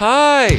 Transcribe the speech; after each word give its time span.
Hi. 0.00 0.50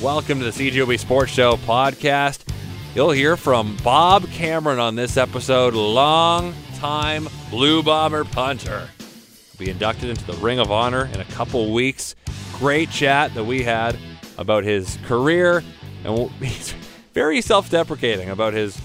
Welcome 0.00 0.38
to 0.38 0.44
the 0.44 0.52
CJOB 0.52 0.96
Sports 1.00 1.32
Show 1.32 1.56
podcast. 1.56 2.48
You'll 2.94 3.10
hear 3.10 3.36
from 3.36 3.76
Bob 3.82 4.28
Cameron 4.28 4.78
on 4.78 4.94
this 4.94 5.16
episode, 5.16 5.74
long 5.74 6.54
time 6.76 7.26
Blue 7.50 7.82
Bomber 7.82 8.22
punter. 8.22 8.88
He'll 8.96 9.58
be 9.58 9.70
inducted 9.70 10.10
into 10.10 10.24
the 10.24 10.34
Ring 10.34 10.60
of 10.60 10.70
Honor 10.70 11.06
in 11.12 11.18
a 11.18 11.24
couple 11.24 11.72
weeks. 11.72 12.14
Great 12.52 12.92
chat 12.92 13.34
that 13.34 13.42
we 13.42 13.64
had 13.64 13.98
about 14.36 14.62
his 14.62 14.98
career, 15.04 15.64
and 16.04 16.30
he's 16.40 16.76
very 17.12 17.40
self 17.40 17.70
deprecating 17.70 18.30
about 18.30 18.54
his 18.54 18.80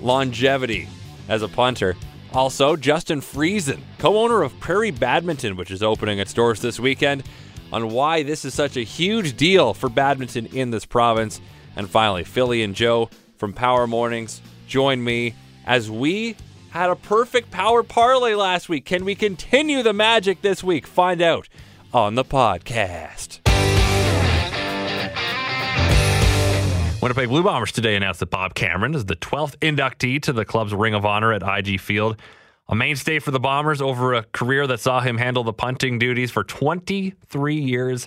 longevity 0.00 0.88
as 1.28 1.42
a 1.42 1.48
punter. 1.48 1.96
Also, 2.34 2.76
Justin 2.76 3.20
Friesen, 3.20 3.80
co 3.98 4.16
owner 4.16 4.42
of 4.42 4.58
Prairie 4.58 4.90
Badminton, 4.90 5.56
which 5.56 5.70
is 5.70 5.82
opening 5.82 6.18
its 6.18 6.32
doors 6.32 6.60
this 6.60 6.80
weekend, 6.80 7.24
on 7.72 7.90
why 7.90 8.22
this 8.22 8.44
is 8.44 8.54
such 8.54 8.76
a 8.76 8.82
huge 8.82 9.36
deal 9.36 9.74
for 9.74 9.90
badminton 9.90 10.46
in 10.46 10.70
this 10.70 10.86
province. 10.86 11.40
And 11.76 11.88
finally, 11.88 12.24
Philly 12.24 12.62
and 12.62 12.74
Joe 12.74 13.10
from 13.36 13.52
Power 13.52 13.86
Mornings 13.86 14.40
join 14.66 15.04
me 15.04 15.34
as 15.66 15.90
we 15.90 16.36
had 16.70 16.88
a 16.88 16.96
perfect 16.96 17.50
power 17.50 17.82
parlay 17.82 18.34
last 18.34 18.68
week. 18.68 18.86
Can 18.86 19.04
we 19.04 19.14
continue 19.14 19.82
the 19.82 19.92
magic 19.92 20.40
this 20.40 20.64
week? 20.64 20.86
Find 20.86 21.20
out 21.20 21.48
on 21.92 22.14
the 22.14 22.24
podcast. 22.24 23.41
Winnipeg 27.02 27.30
Blue 27.30 27.42
Bombers 27.42 27.72
today 27.72 27.96
announced 27.96 28.20
that 28.20 28.30
Bob 28.30 28.54
Cameron 28.54 28.94
is 28.94 29.06
the 29.06 29.16
12th 29.16 29.56
inductee 29.56 30.22
to 30.22 30.32
the 30.32 30.44
club's 30.44 30.72
Ring 30.72 30.94
of 30.94 31.04
Honor 31.04 31.32
at 31.32 31.42
IG 31.42 31.80
Field. 31.80 32.16
A 32.68 32.76
mainstay 32.76 33.18
for 33.18 33.32
the 33.32 33.40
Bombers 33.40 33.82
over 33.82 34.14
a 34.14 34.22
career 34.22 34.68
that 34.68 34.78
saw 34.78 35.00
him 35.00 35.16
handle 35.18 35.42
the 35.42 35.52
punting 35.52 35.98
duties 35.98 36.30
for 36.30 36.44
23 36.44 37.56
years, 37.56 38.06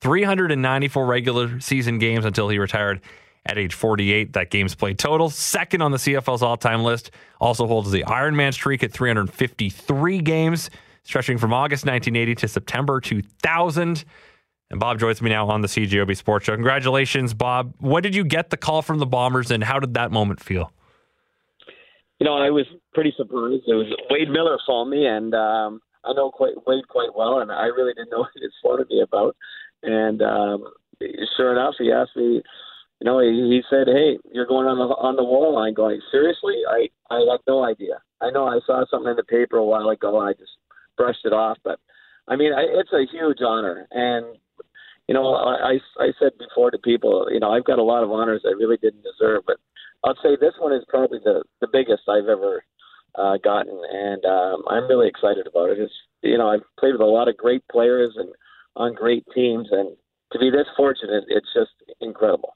394 0.00 1.06
regular 1.06 1.58
season 1.58 1.98
games 1.98 2.24
until 2.24 2.48
he 2.48 2.60
retired 2.60 3.00
at 3.46 3.58
age 3.58 3.74
48. 3.74 4.34
That 4.34 4.50
games 4.50 4.76
played 4.76 4.96
total, 4.96 5.28
second 5.28 5.82
on 5.82 5.90
the 5.90 5.98
CFL's 5.98 6.44
all 6.44 6.56
time 6.56 6.84
list. 6.84 7.10
Also 7.40 7.66
holds 7.66 7.90
the 7.90 8.04
Ironman 8.04 8.52
streak 8.52 8.84
at 8.84 8.92
353 8.92 10.20
games, 10.20 10.70
stretching 11.02 11.36
from 11.36 11.52
August 11.52 11.84
1980 11.84 12.36
to 12.36 12.46
September 12.46 13.00
2000. 13.00 14.04
And 14.70 14.80
Bob 14.80 14.98
joins 14.98 15.22
me 15.22 15.30
now 15.30 15.48
on 15.48 15.60
the 15.60 15.68
CJOB 15.68 16.16
Sports 16.16 16.46
Show. 16.46 16.54
Congratulations, 16.54 17.34
Bob. 17.34 17.74
When 17.78 18.02
did 18.02 18.14
you 18.14 18.24
get 18.24 18.50
the 18.50 18.56
call 18.56 18.82
from 18.82 18.98
the 18.98 19.06
Bombers, 19.06 19.50
and 19.50 19.62
how 19.62 19.78
did 19.78 19.94
that 19.94 20.10
moment 20.10 20.42
feel? 20.42 20.72
You 22.18 22.26
know, 22.26 22.36
I 22.36 22.50
was 22.50 22.66
pretty 22.92 23.12
surprised. 23.16 23.64
It 23.66 23.74
was 23.74 23.94
Wade 24.10 24.30
Miller 24.30 24.58
phoned 24.66 24.90
me, 24.90 25.06
and 25.06 25.34
um, 25.34 25.80
I 26.04 26.12
know 26.14 26.30
quite 26.30 26.54
Wade 26.66 26.88
quite 26.88 27.14
well, 27.14 27.40
and 27.40 27.52
I 27.52 27.66
really 27.66 27.92
didn't 27.94 28.10
know 28.10 28.18
what 28.26 28.30
he 28.34 28.48
phoning 28.62 28.86
me 28.90 29.02
about. 29.02 29.36
And 29.82 30.22
um, 30.22 30.64
sure 31.36 31.52
enough, 31.52 31.74
he 31.78 31.92
asked 31.92 32.16
me. 32.16 32.42
You 33.00 33.04
know, 33.04 33.20
he, 33.20 33.28
he 33.28 33.60
said, 33.68 33.86
"Hey, 33.86 34.18
you're 34.32 34.46
going 34.46 34.66
on 34.66 34.78
the 34.78 34.94
on 34.96 35.16
the 35.16 35.22
wall 35.22 35.54
line." 35.54 35.74
Going 35.74 36.00
seriously, 36.10 36.56
I 36.66 36.88
I 37.10 37.18
had 37.30 37.40
no 37.46 37.62
idea. 37.62 38.00
I 38.22 38.30
know 38.30 38.46
I 38.46 38.58
saw 38.66 38.84
something 38.90 39.10
in 39.10 39.16
the 39.16 39.22
paper 39.22 39.58
a 39.58 39.64
while 39.64 39.90
ago, 39.90 40.18
and 40.18 40.30
I 40.30 40.32
just 40.32 40.56
brushed 40.96 41.26
it 41.26 41.34
off. 41.34 41.58
But 41.62 41.78
I 42.26 42.36
mean, 42.36 42.52
it's 42.56 42.92
a 42.94 43.04
huge 43.12 43.42
honor, 43.44 43.86
and 43.90 44.38
you 45.08 45.14
know, 45.14 45.34
I, 45.34 45.78
I 45.98 46.08
said 46.18 46.32
before 46.38 46.70
to 46.70 46.78
people, 46.78 47.28
you 47.30 47.38
know, 47.38 47.52
I've 47.52 47.64
got 47.64 47.78
a 47.78 47.84
lot 47.84 48.02
of 48.02 48.10
honors 48.10 48.42
I 48.44 48.50
really 48.50 48.76
didn't 48.76 49.04
deserve, 49.04 49.42
but 49.46 49.56
I'll 50.04 50.16
say 50.22 50.36
this 50.40 50.54
one 50.58 50.72
is 50.72 50.84
probably 50.88 51.18
the 51.24 51.42
the 51.60 51.68
biggest 51.72 52.02
I've 52.08 52.28
ever 52.28 52.64
uh, 53.14 53.38
gotten, 53.42 53.80
and 53.90 54.24
um, 54.24 54.62
I'm 54.68 54.88
really 54.88 55.08
excited 55.08 55.46
about 55.46 55.70
it. 55.70 55.78
It's 55.78 55.92
you 56.22 56.38
know, 56.38 56.48
I've 56.48 56.64
played 56.78 56.92
with 56.92 57.00
a 57.00 57.04
lot 57.04 57.28
of 57.28 57.36
great 57.36 57.62
players 57.70 58.14
and 58.16 58.30
on 58.76 58.94
great 58.94 59.24
teams, 59.34 59.68
and 59.70 59.96
to 60.32 60.38
be 60.38 60.50
this 60.50 60.66
fortunate, 60.76 61.24
it's 61.28 61.48
just 61.54 61.70
incredible. 62.00 62.54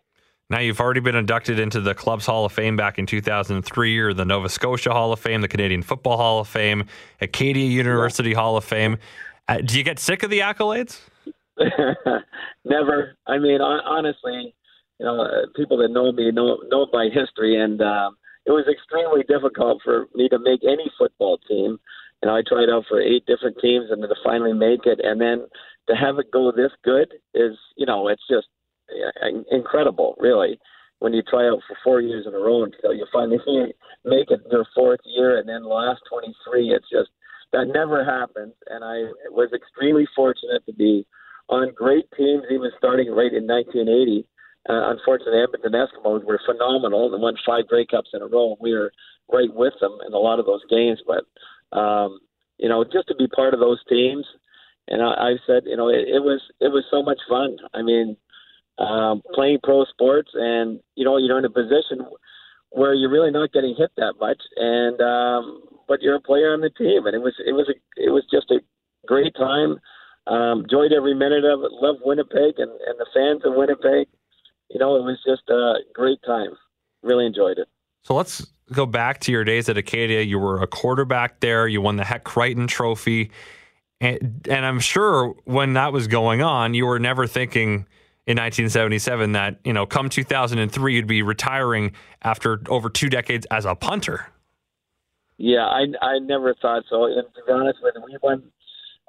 Now 0.50 0.58
you've 0.58 0.80
already 0.80 1.00
been 1.00 1.14
inducted 1.14 1.60
into 1.60 1.80
the 1.80 1.94
club's 1.94 2.26
Hall 2.26 2.44
of 2.44 2.52
Fame 2.52 2.76
back 2.76 2.98
in 2.98 3.06
2003, 3.06 3.98
or 3.98 4.12
the 4.12 4.24
Nova 4.24 4.48
Scotia 4.48 4.90
Hall 4.90 5.12
of 5.12 5.20
Fame, 5.20 5.40
the 5.40 5.48
Canadian 5.48 5.82
Football 5.82 6.16
Hall 6.16 6.40
of 6.40 6.48
Fame, 6.48 6.86
Acadia 7.20 7.66
University 7.66 8.30
yeah. 8.30 8.36
Hall 8.36 8.56
of 8.56 8.64
Fame. 8.64 8.98
Uh, 9.48 9.58
do 9.58 9.78
you 9.78 9.84
get 9.84 10.00
sick 10.00 10.24
of 10.24 10.30
the 10.30 10.40
accolades? 10.40 11.00
Never. 12.64 13.16
I 13.26 13.38
mean, 13.38 13.60
honestly, 13.60 14.54
you 14.98 15.06
know, 15.06 15.20
uh, 15.20 15.46
people 15.56 15.76
that 15.78 15.88
know 15.90 16.12
me 16.12 16.30
know 16.30 16.58
know 16.68 16.86
my 16.92 17.08
history, 17.12 17.60
and 17.60 17.80
um, 17.82 18.16
it 18.46 18.50
was 18.50 18.66
extremely 18.70 19.22
difficult 19.28 19.80
for 19.84 20.06
me 20.14 20.28
to 20.28 20.38
make 20.38 20.60
any 20.64 20.90
football 20.98 21.38
team. 21.48 21.78
You 22.22 22.28
know, 22.28 22.36
I 22.36 22.42
tried 22.46 22.68
out 22.68 22.84
for 22.88 23.00
eight 23.00 23.24
different 23.26 23.56
teams, 23.60 23.90
and 23.90 24.02
to 24.02 24.14
finally 24.24 24.52
make 24.52 24.86
it, 24.86 25.00
and 25.02 25.20
then 25.20 25.46
to 25.88 25.96
have 25.96 26.18
it 26.18 26.30
go 26.30 26.52
this 26.52 26.72
good 26.84 27.12
is, 27.34 27.56
you 27.76 27.86
know, 27.86 28.08
it's 28.08 28.22
just 28.28 28.46
incredible, 29.50 30.16
really. 30.18 30.58
When 30.98 31.14
you 31.14 31.22
try 31.22 31.48
out 31.48 31.60
for 31.66 31.76
four 31.82 32.00
years 32.02 32.26
in 32.26 32.34
a 32.34 32.38
row 32.38 32.64
until 32.64 32.92
you 32.92 33.06
finally 33.12 33.38
make 34.04 34.30
it 34.30 34.40
your 34.50 34.66
fourth 34.74 35.00
year, 35.04 35.38
and 35.38 35.48
then 35.48 35.62
the 35.62 35.68
last 35.68 36.00
23, 36.10 36.70
it's 36.70 36.90
just 36.90 37.08
that 37.52 37.66
never 37.72 38.04
happens. 38.04 38.52
And 38.68 38.84
I 38.84 39.10
was 39.30 39.50
extremely 39.54 40.06
fortunate 40.14 40.64
to 40.66 40.72
be 40.72 41.06
on 41.50 41.74
great 41.74 42.06
teams, 42.16 42.44
even 42.50 42.70
starting 42.78 43.10
right 43.10 43.32
in 43.32 43.46
1980. 43.46 44.26
Uh, 44.68 44.94
unfortunately, 44.94 45.42
Edmonton 45.42 45.72
Eskimos 45.72 46.24
were 46.24 46.40
phenomenal 46.46 47.12
and 47.12 47.22
won 47.22 47.34
five 47.44 47.66
Grey 47.66 47.84
Cups 47.84 48.10
in 48.14 48.22
a 48.22 48.26
row. 48.26 48.56
We 48.60 48.72
were 48.72 48.92
right 49.32 49.52
with 49.52 49.74
them 49.80 49.98
in 50.06 50.12
a 50.12 50.18
lot 50.18 50.38
of 50.38 50.46
those 50.46 50.62
games. 50.70 51.02
But, 51.06 51.26
um, 51.76 52.20
you 52.58 52.68
know, 52.68 52.84
just 52.84 53.08
to 53.08 53.14
be 53.16 53.26
part 53.26 53.52
of 53.52 53.60
those 53.60 53.80
teams, 53.88 54.24
and 54.88 55.02
I, 55.02 55.06
I 55.06 55.32
said, 55.46 55.64
you 55.66 55.76
know, 55.76 55.88
it, 55.88 56.06
it 56.08 56.22
was 56.22 56.40
it 56.60 56.68
was 56.68 56.84
so 56.90 57.02
much 57.02 57.18
fun. 57.28 57.56
I 57.74 57.82
mean, 57.82 58.16
um, 58.78 59.22
playing 59.34 59.58
pro 59.62 59.84
sports, 59.84 60.30
and 60.34 60.80
you 60.94 61.04
know, 61.04 61.16
you're 61.16 61.38
in 61.38 61.44
a 61.44 61.50
position 61.50 62.06
where 62.70 62.94
you're 62.94 63.10
really 63.10 63.30
not 63.30 63.52
getting 63.52 63.74
hit 63.76 63.90
that 63.96 64.14
much, 64.20 64.40
and 64.56 65.00
um, 65.00 65.62
but 65.88 66.02
you're 66.02 66.16
a 66.16 66.20
player 66.20 66.52
on 66.52 66.60
the 66.60 66.70
team, 66.70 67.06
and 67.06 67.14
it 67.14 67.22
was 67.22 67.34
it 67.44 67.52
was 67.52 67.68
a, 67.68 67.74
it 67.96 68.10
was 68.10 68.24
just 68.30 68.50
a 68.50 68.60
great 69.06 69.34
time. 69.34 69.80
Um, 70.30 70.60
enjoyed 70.60 70.92
every 70.92 71.14
minute 71.14 71.44
of 71.44 71.64
it. 71.64 71.72
Loved 71.72 72.00
Winnipeg 72.04 72.54
and, 72.58 72.70
and 72.70 72.98
the 72.98 73.06
fans 73.12 73.42
in 73.44 73.56
Winnipeg. 73.56 74.06
You 74.70 74.78
know, 74.78 74.94
it 74.94 75.02
was 75.02 75.18
just 75.26 75.48
a 75.50 75.80
great 75.92 76.20
time. 76.24 76.50
Really 77.02 77.26
enjoyed 77.26 77.58
it. 77.58 77.68
So 78.04 78.14
let's 78.14 78.46
go 78.72 78.86
back 78.86 79.18
to 79.20 79.32
your 79.32 79.42
days 79.42 79.68
at 79.68 79.76
Acadia. 79.76 80.22
You 80.22 80.38
were 80.38 80.62
a 80.62 80.68
quarterback 80.68 81.40
there. 81.40 81.66
You 81.66 81.80
won 81.80 81.96
the 81.96 82.04
Hec 82.04 82.22
Crighton 82.22 82.68
Trophy. 82.68 83.32
And, 84.00 84.46
and 84.48 84.64
I'm 84.64 84.78
sure 84.78 85.34
when 85.44 85.72
that 85.72 85.92
was 85.92 86.06
going 86.06 86.42
on, 86.42 86.74
you 86.74 86.86
were 86.86 87.00
never 87.00 87.26
thinking 87.26 87.86
in 88.26 88.36
1977 88.36 89.32
that, 89.32 89.58
you 89.64 89.72
know, 89.72 89.84
come 89.84 90.08
2003, 90.08 90.94
you'd 90.94 91.06
be 91.08 91.22
retiring 91.22 91.92
after 92.22 92.62
over 92.68 92.88
two 92.88 93.08
decades 93.08 93.46
as 93.50 93.64
a 93.64 93.74
punter. 93.74 94.26
Yeah, 95.38 95.66
I, 95.66 95.86
I 96.00 96.18
never 96.20 96.54
thought 96.54 96.84
so. 96.88 97.06
And 97.06 97.26
to 97.34 97.40
be 97.46 97.52
honest 97.52 97.80
with 97.82 97.94
you, 97.96 98.04
we 98.04 98.18
won 98.22 98.44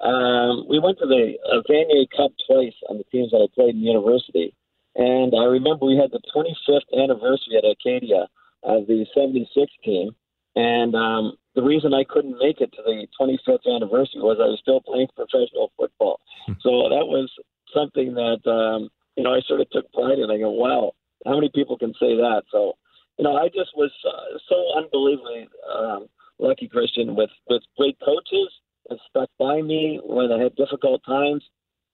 um, 0.02 0.66
we 0.68 0.78
went 0.78 0.98
to 0.98 1.06
the 1.06 1.34
uh, 1.46 1.62
Vanier 1.70 2.06
Cup 2.10 2.32
twice 2.46 2.74
on 2.90 2.98
the 2.98 3.04
teams 3.12 3.30
that 3.30 3.38
I 3.38 3.46
played 3.54 3.74
in 3.74 3.82
university. 3.82 4.54
And 4.96 5.32
I 5.34 5.44
remember 5.44 5.86
we 5.86 5.96
had 5.96 6.10
the 6.10 6.20
25th 6.34 6.90
anniversary 6.92 7.56
at 7.56 7.64
Acadia 7.64 8.28
of 8.62 8.86
the 8.86 9.06
76 9.14 9.48
team. 9.84 10.10
And 10.54 10.94
um, 10.94 11.38
the 11.54 11.62
reason 11.62 11.94
I 11.94 12.04
couldn't 12.04 12.38
make 12.38 12.60
it 12.60 12.72
to 12.72 12.82
the 12.84 13.06
25th 13.18 13.64
anniversary 13.64 14.20
was 14.20 14.38
I 14.40 14.50
was 14.50 14.58
still 14.60 14.80
playing 14.80 15.08
professional 15.14 15.72
football. 15.78 16.20
Hmm. 16.46 16.54
so 16.60 16.90
that 16.90 17.06
was 17.06 17.30
something 17.72 18.14
that, 18.14 18.42
um, 18.50 18.90
you 19.16 19.22
know, 19.22 19.32
I 19.32 19.40
sort 19.46 19.60
of 19.60 19.70
took 19.70 19.90
pride 19.92 20.18
in. 20.18 20.30
I 20.30 20.38
go, 20.38 20.50
wow, 20.50 20.92
how 21.24 21.34
many 21.34 21.50
people 21.54 21.78
can 21.78 21.92
say 21.94 22.16
that? 22.16 22.42
So, 22.50 22.74
you 23.18 23.24
know, 23.24 23.36
I 23.36 23.48
just 23.48 23.70
was 23.76 23.92
uh, 24.04 24.38
so 24.48 24.56
unbelievably 24.76 25.48
um, 25.72 26.08
lucky, 26.38 26.68
Christian, 26.68 27.14
with, 27.14 27.30
with 27.48 27.62
great 27.78 27.96
coaches 28.04 28.50
has 28.90 28.98
stuck 29.08 29.30
by 29.38 29.60
I 30.32 30.42
had 30.42 30.56
difficult 30.56 31.02
times, 31.04 31.44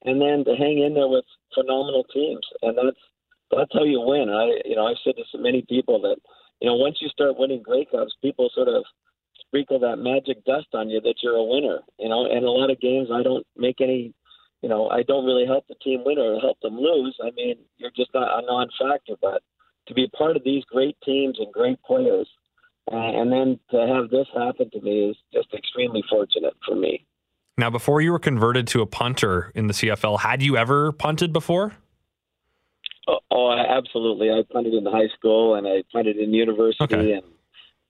and 0.04 0.20
then 0.20 0.44
to 0.44 0.54
hang 0.56 0.78
in 0.78 0.94
there 0.94 1.08
with 1.08 1.24
phenomenal 1.54 2.04
teams, 2.12 2.46
and 2.62 2.76
that's 2.76 3.02
that's 3.50 3.72
how 3.72 3.84
you 3.84 4.00
win. 4.00 4.28
I 4.28 4.60
you 4.64 4.76
know 4.76 4.86
I've 4.86 5.02
said 5.04 5.14
to 5.16 5.38
many 5.38 5.62
people 5.68 6.00
that 6.02 6.16
you 6.60 6.68
know 6.68 6.76
once 6.76 6.98
you 7.00 7.08
start 7.08 7.38
winning 7.38 7.62
Grey 7.62 7.86
Cups, 7.90 8.14
people 8.22 8.50
sort 8.54 8.68
of 8.68 8.84
sprinkle 9.48 9.78
that 9.80 9.96
magic 9.96 10.44
dust 10.44 10.68
on 10.74 10.90
you 10.90 11.00
that 11.00 11.16
you're 11.22 11.36
a 11.36 11.44
winner. 11.44 11.80
You 11.98 12.08
know, 12.08 12.26
and 12.26 12.44
a 12.44 12.50
lot 12.50 12.70
of 12.70 12.80
games 12.80 13.08
I 13.12 13.22
don't 13.22 13.46
make 13.56 13.80
any. 13.80 14.14
You 14.62 14.68
know, 14.68 14.88
I 14.88 15.04
don't 15.04 15.24
really 15.24 15.46
help 15.46 15.68
the 15.68 15.76
team 15.76 16.02
win 16.04 16.18
or 16.18 16.40
help 16.40 16.58
them 16.60 16.76
lose. 16.76 17.16
I 17.22 17.30
mean, 17.36 17.58
you're 17.76 17.92
just 17.94 18.10
not 18.12 18.42
a 18.42 18.44
non-factor. 18.44 19.14
But 19.22 19.40
to 19.86 19.94
be 19.94 20.08
part 20.08 20.36
of 20.36 20.42
these 20.42 20.64
great 20.64 20.96
teams 21.04 21.38
and 21.38 21.52
great 21.52 21.80
players, 21.84 22.28
uh, 22.90 22.96
and 22.96 23.30
then 23.30 23.60
to 23.70 23.86
have 23.86 24.10
this 24.10 24.26
happen 24.34 24.68
to 24.70 24.80
me 24.80 25.10
is 25.10 25.16
just 25.32 25.54
extremely 25.54 26.02
fortunate 26.10 26.54
for 26.66 26.74
me. 26.74 27.06
Now, 27.58 27.70
before 27.70 28.00
you 28.00 28.12
were 28.12 28.20
converted 28.20 28.68
to 28.68 28.82
a 28.82 28.86
punter 28.86 29.50
in 29.52 29.66
the 29.66 29.74
CFL, 29.74 30.20
had 30.20 30.42
you 30.42 30.56
ever 30.56 30.92
punted 30.92 31.32
before? 31.32 31.74
Oh, 33.08 33.18
oh 33.32 33.50
absolutely. 33.50 34.30
I 34.30 34.44
punted 34.50 34.74
in 34.74 34.86
high 34.86 35.08
school 35.18 35.56
and 35.56 35.66
I 35.66 35.82
punted 35.92 36.18
in 36.18 36.32
university, 36.32 36.84
okay. 36.84 37.12
and 37.14 37.24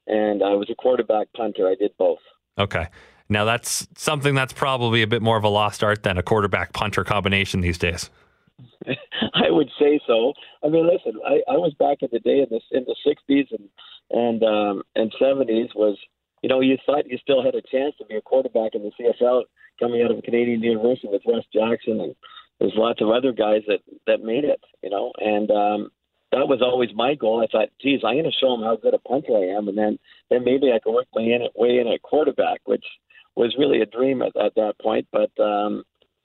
and 0.06 0.42
I 0.42 0.54
was 0.54 0.70
a 0.70 0.74
quarterback 0.74 1.26
punter. 1.36 1.68
I 1.68 1.74
did 1.74 1.90
both. 1.98 2.20
Okay. 2.58 2.86
Now 3.28 3.44
that's 3.44 3.86
something 3.94 4.34
that's 4.34 4.54
probably 4.54 5.02
a 5.02 5.06
bit 5.06 5.20
more 5.20 5.36
of 5.36 5.44
a 5.44 5.48
lost 5.48 5.84
art 5.84 6.02
than 6.02 6.16
a 6.16 6.22
quarterback 6.22 6.72
punter 6.72 7.04
combination 7.04 7.60
these 7.60 7.76
days. 7.76 8.08
I 8.86 9.50
would 9.50 9.68
say 9.78 10.00
so. 10.06 10.32
I 10.64 10.68
mean, 10.68 10.88
listen, 10.88 11.20
I, 11.26 11.42
I 11.52 11.56
was 11.58 11.74
back 11.78 11.98
in 12.00 12.08
the 12.10 12.20
day 12.20 12.38
in 12.38 12.46
the 12.50 12.60
in 12.70 12.86
the 12.86 12.96
'60s 13.06 13.48
and 13.50 13.68
and 14.10 14.42
um, 14.42 14.82
and 14.96 15.12
'70s 15.20 15.74
was, 15.74 15.98
you 16.42 16.48
know, 16.48 16.60
you 16.60 16.76
thought 16.86 17.08
you 17.08 17.18
still 17.18 17.42
had 17.42 17.54
a 17.54 17.62
chance 17.62 17.94
to 17.98 18.04
be 18.06 18.16
a 18.16 18.22
quarterback 18.22 18.74
in 18.74 18.82
the 18.82 18.92
CFL 18.98 19.42
coming 19.80 20.02
out 20.02 20.10
of 20.10 20.22
Canadian 20.22 20.62
University 20.62 21.08
with 21.08 21.22
Wes 21.24 21.44
Jackson 21.52 22.00
and 22.00 22.14
there's 22.58 22.72
lots 22.76 23.00
of 23.00 23.10
other 23.10 23.32
guys 23.32 23.62
that 23.68 23.80
that 24.06 24.22
made 24.22 24.44
it, 24.44 24.60
you 24.82 24.90
know, 24.90 25.12
and 25.18 25.50
um, 25.50 25.90
that 26.32 26.48
was 26.48 26.60
always 26.60 26.90
my 26.94 27.14
goal. 27.14 27.42
I 27.42 27.46
thought, 27.46 27.68
geez, 27.80 28.00
I'm 28.04 28.14
going 28.14 28.24
to 28.24 28.32
show 28.32 28.50
them 28.50 28.64
how 28.64 28.76
good 28.76 28.94
a 28.94 28.98
punter 28.98 29.36
I 29.36 29.56
am, 29.56 29.68
and 29.68 29.78
then 29.78 29.98
then 30.30 30.44
maybe 30.44 30.72
I 30.72 30.80
can 30.80 30.92
work 30.92 31.06
my 31.14 31.22
in 31.22 31.46
way 31.54 31.78
in 31.78 31.86
at 31.88 32.02
quarterback, 32.02 32.60
which 32.64 32.84
was 33.36 33.54
really 33.58 33.80
a 33.80 33.86
dream 33.86 34.22
at, 34.22 34.36
at 34.36 34.54
that 34.56 34.74
point. 34.82 35.06
But 35.12 35.30
um, 35.40 35.84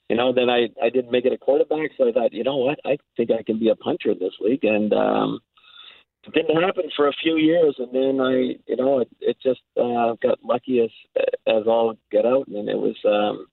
you 0.09 0.15
know, 0.15 0.33
then 0.33 0.49
I 0.49 0.69
I 0.81 0.89
didn't 0.89 1.11
make 1.11 1.25
it 1.25 1.33
a 1.33 1.37
quarterback, 1.37 1.91
so 1.97 2.09
I 2.09 2.11
thought, 2.11 2.33
you 2.33 2.43
know 2.43 2.57
what, 2.57 2.79
I 2.83 2.97
think 3.15 3.29
I 3.31 3.43
can 3.43 3.59
be 3.59 3.69
a 3.69 3.75
punter 3.75 4.11
in 4.11 4.19
this 4.19 4.33
league, 4.41 4.63
and 4.63 4.91
um, 4.93 5.39
didn't 6.31 6.61
happen 6.61 6.89
for 6.95 7.07
a 7.07 7.13
few 7.21 7.37
years, 7.37 7.75
and 7.79 7.93
then 7.93 8.21
I, 8.21 8.55
you 8.65 8.77
know, 8.77 8.99
it, 8.99 9.09
it 9.19 9.37
just 9.43 9.61
uh, 9.77 10.15
got 10.21 10.43
lucky 10.43 10.79
as 10.81 10.89
as 11.47 11.67
all 11.67 11.95
get 12.11 12.25
out, 12.25 12.47
and 12.47 12.69
it 12.69 12.77
was. 12.77 12.95
Um, 13.05 13.47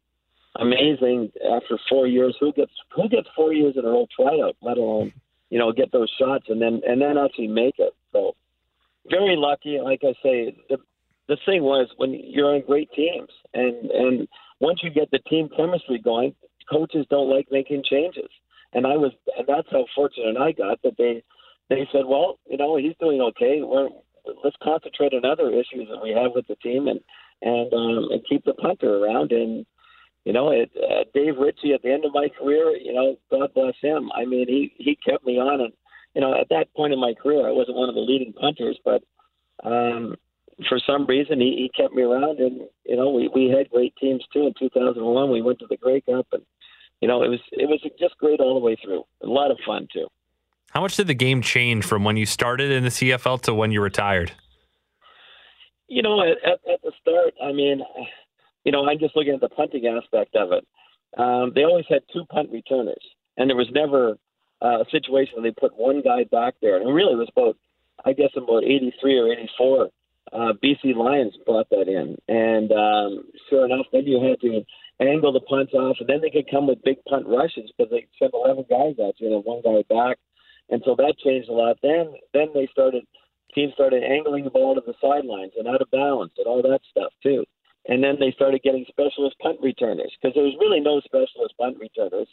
amazing. 0.56 1.31
After 1.50 1.78
four 1.88 2.06
years 2.06 2.37
who 2.40 2.52
gets 2.52 2.72
who 2.94 3.08
gets 3.08 3.28
four 3.37 3.52
years 3.52 3.75
in 3.76 3.84
a 3.84 3.88
row 3.88 4.06
tryout 4.14 4.56
let 4.62 4.78
alone 4.78 5.12
you 5.49 5.58
know 5.58 5.72
get 5.72 5.93
those 5.93 6.12
shots 6.19 6.46
and 6.49 6.61
then 6.61 6.81
and 6.87 7.00
then 7.00 7.19
actually 7.19 7.49
make 7.49 7.75
it. 7.78 7.94
So 8.12 8.34
very 9.08 9.37
lucky. 9.37 9.78
Like 9.82 10.00
i 10.02 10.12
say 10.23 10.56
the 10.69 10.78
the 11.28 11.37
thing 11.46 11.62
was 11.62 11.88
when 11.96 12.12
you're 12.12 12.55
on 12.55 12.62
great 12.66 12.90
teams 12.93 13.31
and 13.55 13.90
and 13.90 14.28
once 14.61 14.81
you 14.82 14.90
get 14.90 15.11
the 15.11 15.20
team 15.20 15.49
chemistry 15.56 15.99
going 15.99 16.34
coaches 16.69 17.06
don't 17.11 17.31
like 17.31 17.49
making 17.50 17.82
changes. 17.88 18.31
And 18.73 18.87
i 18.87 18.96
was 18.96 19.12
and 19.37 19.46
that's 19.46 19.69
how 19.70 19.87
fortunate 19.94 20.37
i 20.37 20.52
got 20.52 20.81
that 20.82 20.96
they 20.99 21.23
they 21.70 21.88
said 21.90 22.02
well 22.06 22.38
you 22.46 22.58
know 22.58 22.76
he's 22.76 22.94
doing 23.00 23.20
okay 23.20 23.62
we're 23.62 23.88
let's 24.44 24.56
concentrate 24.62 25.14
on 25.14 25.25
other 25.25 25.49
issues 25.50 25.88
that 25.88 26.02
we 26.02 26.11
have 26.11 26.32
with 26.34 26.46
the 26.46 26.56
team 26.56 26.88
and 26.88 27.00
and 27.40 27.72
um 27.72 28.11
and 28.12 28.20
keep 28.28 28.44
the 28.44 28.52
punter 28.55 29.02
around 29.02 29.32
and 29.32 29.64
you 30.25 30.32
know, 30.32 30.50
it, 30.50 30.70
uh, 30.76 31.05
Dave 31.14 31.38
Ritchie 31.38 31.72
at 31.72 31.82
the 31.82 31.90
end 31.90 32.05
of 32.05 32.12
my 32.12 32.28
career, 32.28 32.76
you 32.76 32.93
know, 32.93 33.17
God 33.31 33.55
bless 33.55 33.75
him. 33.81 34.11
I 34.14 34.25
mean, 34.25 34.46
he 34.49 34.72
he 34.76 34.96
kept 34.96 35.25
me 35.25 35.38
on, 35.38 35.61
and 35.61 35.72
you 36.14 36.20
know, 36.20 36.38
at 36.38 36.49
that 36.50 36.72
point 36.75 36.93
in 36.93 37.00
my 37.00 37.14
career, 37.14 37.49
I 37.49 37.52
wasn't 37.52 37.78
one 37.78 37.88
of 37.88 37.94
the 37.94 38.02
leading 38.02 38.34
punters, 38.34 38.78
but 38.84 39.02
um, 39.64 40.16
for 40.69 40.78
some 40.87 41.06
reason, 41.06 41.40
he, 41.40 41.56
he 41.56 41.82
kept 41.82 41.94
me 41.94 42.02
around, 42.02 42.38
and 42.38 42.62
you 42.84 42.96
know, 42.96 43.11
we 43.11 43.31
we 43.34 43.49
had 43.49 43.70
great 43.70 43.94
teams 43.96 44.23
too. 44.32 44.46
In 44.46 44.55
2001, 44.58 45.31
we 45.31 45.40
went 45.40 45.58
to 45.61 45.66
the 45.70 45.78
Grey 45.78 46.02
Cup, 46.02 46.26
and 46.32 46.43
you 47.00 47.08
know, 47.08 47.23
it 47.23 47.28
was 47.28 47.40
it 47.52 47.66
was 47.66 47.81
just 47.99 48.19
great 48.19 48.40
all 48.40 48.55
the 48.55 48.64
way 48.64 48.76
through. 48.84 49.05
A 49.23 49.26
lot 49.26 49.50
of 49.50 49.58
fun 49.66 49.88
too. 49.90 50.06
How 50.70 50.81
much 50.81 50.96
did 50.96 51.06
the 51.06 51.14
game 51.14 51.43
change 51.43 51.84
from 51.84 52.05
when 52.05 52.17
you 52.17 52.26
started 52.26 52.70
in 52.70 52.84
the 52.84 52.90
CFL 52.90 53.43
to 53.43 53.55
when 53.55 53.72
you 53.72 53.81
retired? 53.82 54.32
You 55.88 56.02
know, 56.02 56.22
at, 56.22 56.38
at, 56.46 56.82
the 56.82 56.93
start, 57.00 57.34
I 57.43 57.52
mean 57.52 57.82
you 58.64 58.72
know, 58.72 58.87
I'm 58.87 58.99
just 58.99 59.17
looking 59.17 59.34
at 59.34 59.40
the 59.40 59.49
punting 59.49 59.87
aspect 59.87 60.37
of 60.37 60.52
it. 60.52 60.67
Um, 61.17 61.52
they 61.55 61.64
always 61.64 61.87
had 61.88 62.02
two 62.12 62.25
punt 62.26 62.50
returners, 62.52 63.05
and 63.37 63.49
there 63.49 63.56
was 63.56 63.70
never 63.72 64.17
uh, 64.62 64.81
a 64.82 64.90
situation 64.90 65.34
where 65.37 65.50
they 65.50 65.61
put 65.61 65.76
one 65.76 66.02
guy 66.02 66.25
back 66.25 66.55
there. 66.61 66.76
And 66.76 66.94
really, 66.94 67.14
it 67.14 67.16
was 67.16 67.31
about, 67.37 67.56
I 68.05 68.12
guess, 68.12 68.31
about 68.37 68.64
83 68.64 69.19
or 69.19 69.32
84. 69.32 69.88
Uh, 70.32 70.52
BC 70.62 70.94
Lions 70.94 71.37
brought 71.44 71.69
that 71.70 71.88
in, 71.88 72.16
and 72.28 72.70
um, 72.70 73.25
sure 73.49 73.64
enough, 73.64 73.87
then 73.93 74.06
you 74.06 74.23
had 74.23 74.40
to 74.43 74.62
angle 75.00 75.32
the 75.32 75.40
punts 75.40 75.73
off, 75.75 75.96
and 75.99 76.08
then 76.08 76.20
they 76.20 76.31
could 76.31 76.49
come 76.49 76.69
with 76.69 76.84
big 76.84 77.02
punt 77.08 77.26
rushes 77.26 77.73
because 77.76 77.90
they 77.90 78.06
sent 78.19 78.32
11 78.34 78.66
guys 78.70 78.94
out 79.02 79.14
you 79.19 79.31
know, 79.31 79.40
one 79.40 79.62
guy 79.64 79.82
back, 79.93 80.19
and 80.70 80.82
so 80.84 80.94
that 80.96 81.19
changed 81.22 81.49
a 81.49 81.52
lot. 81.52 81.76
Then, 81.82 82.14
then 82.32 82.49
they 82.55 82.69
started 82.72 83.05
teams 83.55 83.75
started 83.75 84.02
angling 84.02 84.44
the 84.44 84.50
ball 84.50 84.75
to 84.75 84.82
the 84.87 84.94
sidelines 85.00 85.52
and 85.58 85.67
out 85.67 85.82
of 85.82 85.90
bounds 85.90 86.32
and 86.38 86.46
all 86.46 86.62
that 86.62 86.81
stuff 86.90 87.12
too. 87.22 87.44
And 87.88 88.05
then 88.05 88.17
they 88.20 88.31
started 88.32 88.62
getting 88.62 88.84
specialist 88.88 89.37
punt 89.43 89.58
returners 89.61 90.12
because 90.20 90.34
there 90.34 90.44
was 90.44 90.55
really 90.61 90.81
no 90.81 91.00
specialist 91.00 91.55
punt 91.58 91.76
returners 91.81 92.28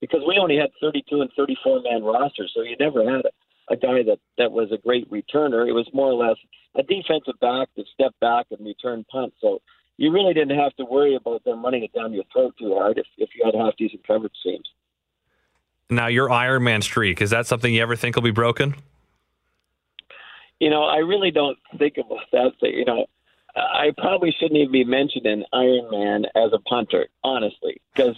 because 0.00 0.20
we 0.26 0.38
only 0.40 0.56
had 0.56 0.70
32 0.80 1.20
and 1.20 1.30
34 1.36 1.82
man 1.82 2.02
rosters, 2.02 2.52
so 2.54 2.62
you 2.62 2.76
never 2.80 3.04
had 3.04 3.24
a, 3.26 3.74
a 3.74 3.76
guy 3.76 4.02
that 4.02 4.18
that 4.38 4.50
was 4.50 4.72
a 4.72 4.78
great 4.78 5.10
returner. 5.10 5.68
It 5.68 5.72
was 5.72 5.88
more 5.92 6.10
or 6.10 6.26
less 6.26 6.36
a 6.74 6.82
defensive 6.82 7.38
back 7.40 7.68
that 7.76 7.86
stepped 7.92 8.18
back 8.20 8.46
and 8.50 8.64
returned 8.64 9.06
punts. 9.08 9.36
So 9.40 9.60
you 9.98 10.10
really 10.10 10.34
didn't 10.34 10.58
have 10.58 10.74
to 10.76 10.84
worry 10.84 11.14
about 11.14 11.44
them 11.44 11.64
running 11.64 11.84
it 11.84 11.92
down 11.92 12.12
your 12.12 12.24
throat 12.32 12.54
too 12.58 12.74
hard 12.74 12.98
if, 12.98 13.06
if 13.18 13.30
you 13.36 13.44
had 13.44 13.54
half 13.54 13.76
decent 13.76 14.06
coverage 14.06 14.34
teams. 14.42 14.68
Now, 15.90 16.06
your 16.06 16.30
Iron 16.30 16.64
Man 16.64 16.82
streak, 16.82 17.20
is 17.20 17.30
that 17.30 17.46
something 17.46 17.72
you 17.72 17.82
ever 17.82 17.96
think 17.96 18.16
will 18.16 18.22
be 18.22 18.30
broken? 18.30 18.74
You 20.58 20.70
know, 20.70 20.84
I 20.84 20.98
really 20.98 21.30
don't 21.30 21.58
think 21.78 21.96
about 21.98 22.22
that. 22.32 22.52
You 22.62 22.84
know, 22.84 23.06
I 23.56 23.90
probably 23.98 24.34
shouldn't 24.38 24.58
even 24.58 24.72
be 24.72 24.84
mentioning 24.84 25.44
Iron 25.52 25.90
Man 25.90 26.24
as 26.36 26.52
a 26.52 26.58
punter, 26.60 27.08
honestly, 27.22 27.80
because 27.94 28.16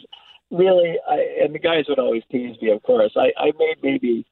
really, 0.50 0.96
I, 1.08 1.42
and 1.42 1.54
the 1.54 1.58
guys 1.58 1.86
would 1.88 1.98
always 1.98 2.22
tease 2.30 2.60
me, 2.60 2.70
of 2.70 2.82
course. 2.82 3.12
I, 3.16 3.32
I 3.38 3.52
made 3.58 3.76
maybe, 3.82 4.26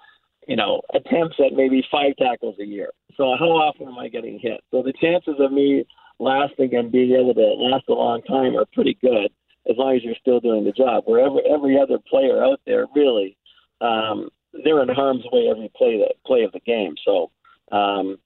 you 0.47 0.57
know, 0.57 0.83
attempts 0.95 1.37
at 1.41 1.55
maybe 1.55 1.85
five 1.91 2.17
tackles 2.17 2.57
a 2.61 2.67
year. 2.67 2.91
So 3.17 3.35
how 3.39 3.51
often 3.51 3.89
am 3.89 3.99
I 3.99 4.09
getting 4.09 4.39
hit? 4.39 4.61
So 4.71 4.83
the 4.83 4.93
chances 4.93 5.37
of 5.39 5.53
me 5.53 5.85
lasting 6.19 6.75
and 6.75 6.93
being 6.93 7.13
able 7.13 7.35
to 7.35 7.41
last 7.41 7.85
a 7.89 7.95
long 7.95 8.23
time 8.23 8.57
are 8.57 8.67
pretty 8.73 8.97
good 9.01 9.31
as 9.69 9.77
long 9.77 9.97
as 9.97 10.03
you're 10.03 10.15
still 10.21 10.41
doing 10.41 10.65
the 10.65 10.73
job. 10.73 11.05
Where 11.07 11.25
every, 11.25 11.43
every 11.43 11.79
other 11.79 11.99
player 11.99 12.43
out 12.43 12.61
there 12.67 12.87
really, 12.95 13.37
um, 13.81 14.31
they're 14.65 14.83
in 14.83 14.89
harm's 14.89 15.25
way 15.33 15.49
every 15.51 15.71
play 15.77 15.99
that 15.99 16.15
play 16.27 16.43
of 16.43 16.53
the 16.53 16.61
game. 16.61 16.95
So 17.05 17.31
um, 17.71 18.19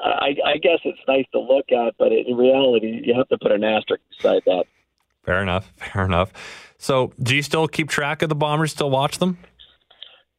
I, 0.00 0.36
I 0.44 0.56
guess 0.58 0.80
it's 0.84 0.98
nice 1.06 1.26
to 1.32 1.40
look 1.40 1.72
at, 1.72 1.94
but 1.98 2.12
in 2.12 2.36
reality, 2.36 3.02
you 3.04 3.14
have 3.14 3.28
to 3.28 3.38
put 3.38 3.52
an 3.52 3.64
asterisk 3.64 4.02
beside 4.16 4.42
that. 4.46 4.64
Fair 5.24 5.42
enough. 5.42 5.72
Fair 5.76 6.04
enough. 6.04 6.32
So, 6.78 7.12
do 7.22 7.36
you 7.36 7.42
still 7.42 7.68
keep 7.68 7.88
track 7.88 8.22
of 8.22 8.28
the 8.28 8.34
Bombers? 8.34 8.72
Still 8.72 8.90
watch 8.90 9.18
them? 9.18 9.38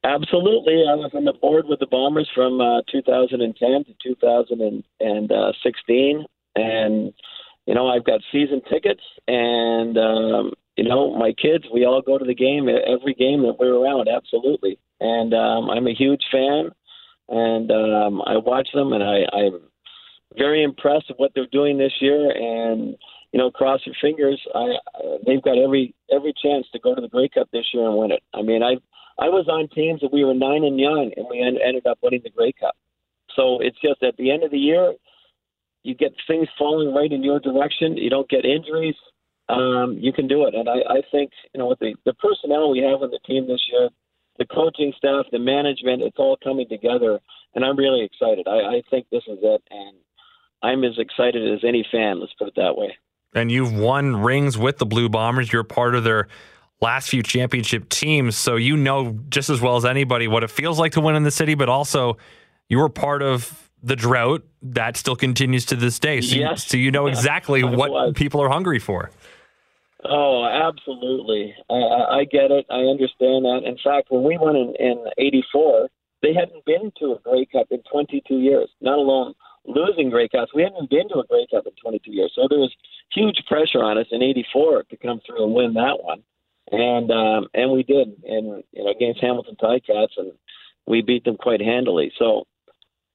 Absolutely. 0.04 0.84
I 0.86 0.94
was 0.94 1.10
on 1.14 1.24
the 1.24 1.32
board 1.32 1.64
with 1.66 1.80
the 1.80 1.86
Bombers 1.86 2.30
from 2.34 2.60
uh, 2.60 2.82
2010 2.92 3.84
to 3.84 3.94
2016, 4.02 6.26
and 6.56 7.14
you 7.66 7.74
know 7.74 7.88
I've 7.88 8.04
got 8.04 8.20
season 8.32 8.60
tickets, 8.70 9.02
and 9.28 9.96
um, 9.98 10.52
you 10.76 10.84
know 10.84 11.16
my 11.16 11.32
kids. 11.32 11.64
We 11.72 11.84
all 11.84 12.02
go 12.02 12.18
to 12.18 12.24
the 12.24 12.34
game 12.34 12.68
every 12.68 13.14
game 13.14 13.42
that 13.42 13.56
we're 13.58 13.76
around. 13.76 14.08
Absolutely, 14.08 14.78
and 15.00 15.34
um, 15.34 15.70
I'm 15.70 15.86
a 15.86 15.94
huge 15.94 16.22
fan 16.30 16.70
and 17.28 17.70
um, 17.70 18.22
I 18.26 18.36
watch 18.36 18.68
them, 18.74 18.92
and 18.92 19.02
I, 19.02 19.24
I'm 19.32 19.60
very 20.36 20.62
impressed 20.62 21.06
with 21.08 21.18
what 21.18 21.32
they're 21.34 21.46
doing 21.50 21.78
this 21.78 21.94
year. 22.00 22.30
And 22.30 22.96
you 23.32 23.38
know, 23.38 23.50
cross 23.50 23.80
your 23.84 23.96
fingers. 24.00 24.40
I, 24.54 24.76
uh, 24.94 25.18
they've 25.26 25.42
got 25.42 25.58
every 25.58 25.94
every 26.12 26.34
chance 26.42 26.66
to 26.72 26.78
go 26.78 26.94
to 26.94 27.00
the 27.00 27.08
Grey 27.08 27.28
Cup 27.28 27.48
this 27.52 27.66
year 27.72 27.88
and 27.88 27.96
win 27.96 28.12
it. 28.12 28.22
I 28.34 28.42
mean, 28.42 28.62
I 28.62 28.74
I 29.18 29.28
was 29.28 29.48
on 29.48 29.68
teams 29.74 30.00
that 30.02 30.12
we 30.12 30.24
were 30.24 30.34
nine 30.34 30.64
and 30.64 30.78
young, 30.78 31.12
and 31.16 31.26
we 31.30 31.40
en- 31.40 31.58
ended 31.64 31.86
up 31.86 31.98
winning 32.02 32.20
the 32.22 32.30
Grey 32.30 32.52
Cup. 32.52 32.76
So 33.34 33.60
it's 33.60 33.80
just 33.80 34.02
at 34.02 34.16
the 34.16 34.30
end 34.30 34.44
of 34.44 34.50
the 34.50 34.58
year, 34.58 34.94
you 35.84 35.94
get 35.94 36.12
things 36.26 36.48
falling 36.58 36.92
right 36.92 37.12
in 37.12 37.22
your 37.22 37.38
direction. 37.38 37.96
You 37.96 38.10
don't 38.10 38.28
get 38.28 38.44
injuries. 38.44 38.96
Um, 39.48 39.98
you 40.00 40.12
can 40.12 40.26
do 40.26 40.46
it, 40.46 40.54
and 40.54 40.68
I, 40.68 40.78
I 40.88 41.02
think 41.12 41.30
you 41.52 41.60
know 41.60 41.66
with 41.66 41.78
the 41.78 41.94
the 42.06 42.14
personnel 42.14 42.70
we 42.70 42.78
have 42.78 43.02
on 43.02 43.10
the 43.10 43.20
team 43.26 43.46
this 43.46 43.62
year, 43.70 43.90
the 44.38 44.46
coaching 44.46 44.94
staff, 44.96 45.26
the 45.30 45.38
management, 45.38 46.02
it's 46.02 46.16
all 46.18 46.38
coming 46.42 46.66
together, 46.66 47.20
and 47.54 47.62
I'm 47.62 47.76
really 47.76 48.02
excited. 48.02 48.48
I, 48.48 48.76
I 48.76 48.82
think 48.88 49.06
this 49.12 49.22
is 49.28 49.38
it, 49.42 49.62
and 49.70 49.96
I'm 50.62 50.82
as 50.82 50.98
excited 50.98 51.52
as 51.52 51.60
any 51.62 51.86
fan. 51.92 52.20
Let's 52.20 52.32
put 52.38 52.48
it 52.48 52.54
that 52.56 52.74
way. 52.74 52.96
And 53.34 53.52
you've 53.52 53.74
won 53.74 54.16
rings 54.16 54.56
with 54.56 54.78
the 54.78 54.86
Blue 54.86 55.10
Bombers. 55.10 55.52
You're 55.52 55.62
part 55.62 55.94
of 55.94 56.04
their 56.04 56.28
last 56.80 57.10
few 57.10 57.22
championship 57.22 57.90
teams, 57.90 58.36
so 58.36 58.56
you 58.56 58.78
know 58.78 59.18
just 59.28 59.50
as 59.50 59.60
well 59.60 59.76
as 59.76 59.84
anybody 59.84 60.26
what 60.26 60.42
it 60.42 60.50
feels 60.50 60.78
like 60.78 60.92
to 60.92 61.02
win 61.02 61.16
in 61.16 61.22
the 61.22 61.30
city. 61.30 61.54
But 61.54 61.68
also, 61.68 62.16
you 62.70 62.78
were 62.78 62.88
part 62.88 63.20
of 63.20 63.70
the 63.84 63.96
drought 63.96 64.42
that 64.62 64.96
still 64.96 65.16
continues 65.16 65.66
to 65.66 65.76
this 65.76 65.98
day. 65.98 66.20
So, 66.20 66.36
yes. 66.36 66.66
so 66.66 66.76
you 66.76 66.90
know 66.90 67.06
exactly 67.14 67.62
what 67.62 67.90
was. 67.90 68.12
people 68.14 68.42
are 68.42 68.48
hungry 68.48 68.78
for. 68.78 69.10
Oh, 70.04 70.44
absolutely. 70.44 71.54
I, 71.70 72.20
I 72.20 72.24
get 72.24 72.50
it. 72.50 72.66
I 72.70 72.80
understand 72.80 73.44
that. 73.44 73.62
In 73.64 73.78
fact, 73.82 74.08
when 74.10 74.22
we 74.22 74.36
went 74.38 74.56
in, 74.56 74.74
in 74.78 75.04
84, 75.16 75.88
they 76.22 76.34
hadn't 76.34 76.64
been 76.64 76.92
to 76.98 77.12
a 77.12 77.18
Grey 77.20 77.46
Cup 77.50 77.68
in 77.70 77.82
22 77.90 78.38
years, 78.38 78.68
not 78.80 78.98
alone 78.98 79.34
losing 79.66 80.10
Grey 80.10 80.28
Cups. 80.28 80.52
We 80.54 80.62
hadn't 80.62 80.90
been 80.90 81.08
to 81.08 81.20
a 81.20 81.26
Grey 81.26 81.46
Cup 81.50 81.66
in 81.66 81.72
22 81.82 82.12
years. 82.12 82.32
So 82.34 82.46
there 82.48 82.58
was 82.58 82.74
huge 83.12 83.42
pressure 83.48 83.82
on 83.82 83.98
us 83.98 84.06
in 84.10 84.22
84 84.22 84.84
to 84.84 84.96
come 84.96 85.20
through 85.26 85.44
and 85.44 85.54
win 85.54 85.74
that 85.74 85.98
one. 86.02 86.22
And 86.70 87.10
um, 87.10 87.46
and 87.52 87.72
we 87.72 87.82
did, 87.82 88.08
and 88.24 88.64
you 88.72 88.84
know 88.84 88.90
against 88.90 89.20
Hamilton 89.20 89.54
Ticats, 89.60 90.16
and 90.16 90.32
we 90.86 91.02
beat 91.02 91.24
them 91.24 91.36
quite 91.36 91.60
handily. 91.60 92.10
So, 92.18 92.46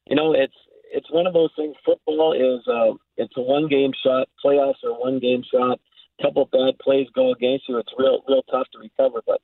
you 0.10 0.16
know, 0.16 0.34
it's 0.34 0.56
it's 0.92 1.12
one 1.12 1.28
of 1.28 1.34
those 1.34 1.52
things. 1.56 1.76
Football 1.86 2.34
is 2.34 2.68
uh, 2.68 2.98
it's 3.18 3.34
a 3.38 3.42
one 3.42 3.68
game 3.68 3.92
shot. 4.04 4.28
Playoffs 4.44 4.84
are 4.84 5.00
one 5.00 5.20
game 5.20 5.44
shot 5.52 5.80
A 6.20 6.24
couple 6.24 6.46
bad 6.52 6.80
plays 6.80 7.08
go 7.14 7.32
against 7.32 7.70
you, 7.70 7.78
it's 7.78 7.94
real 7.98 8.22
real 8.28 8.42
tough 8.52 8.68
to 8.74 8.80
recover. 8.80 9.22
But 9.26 9.42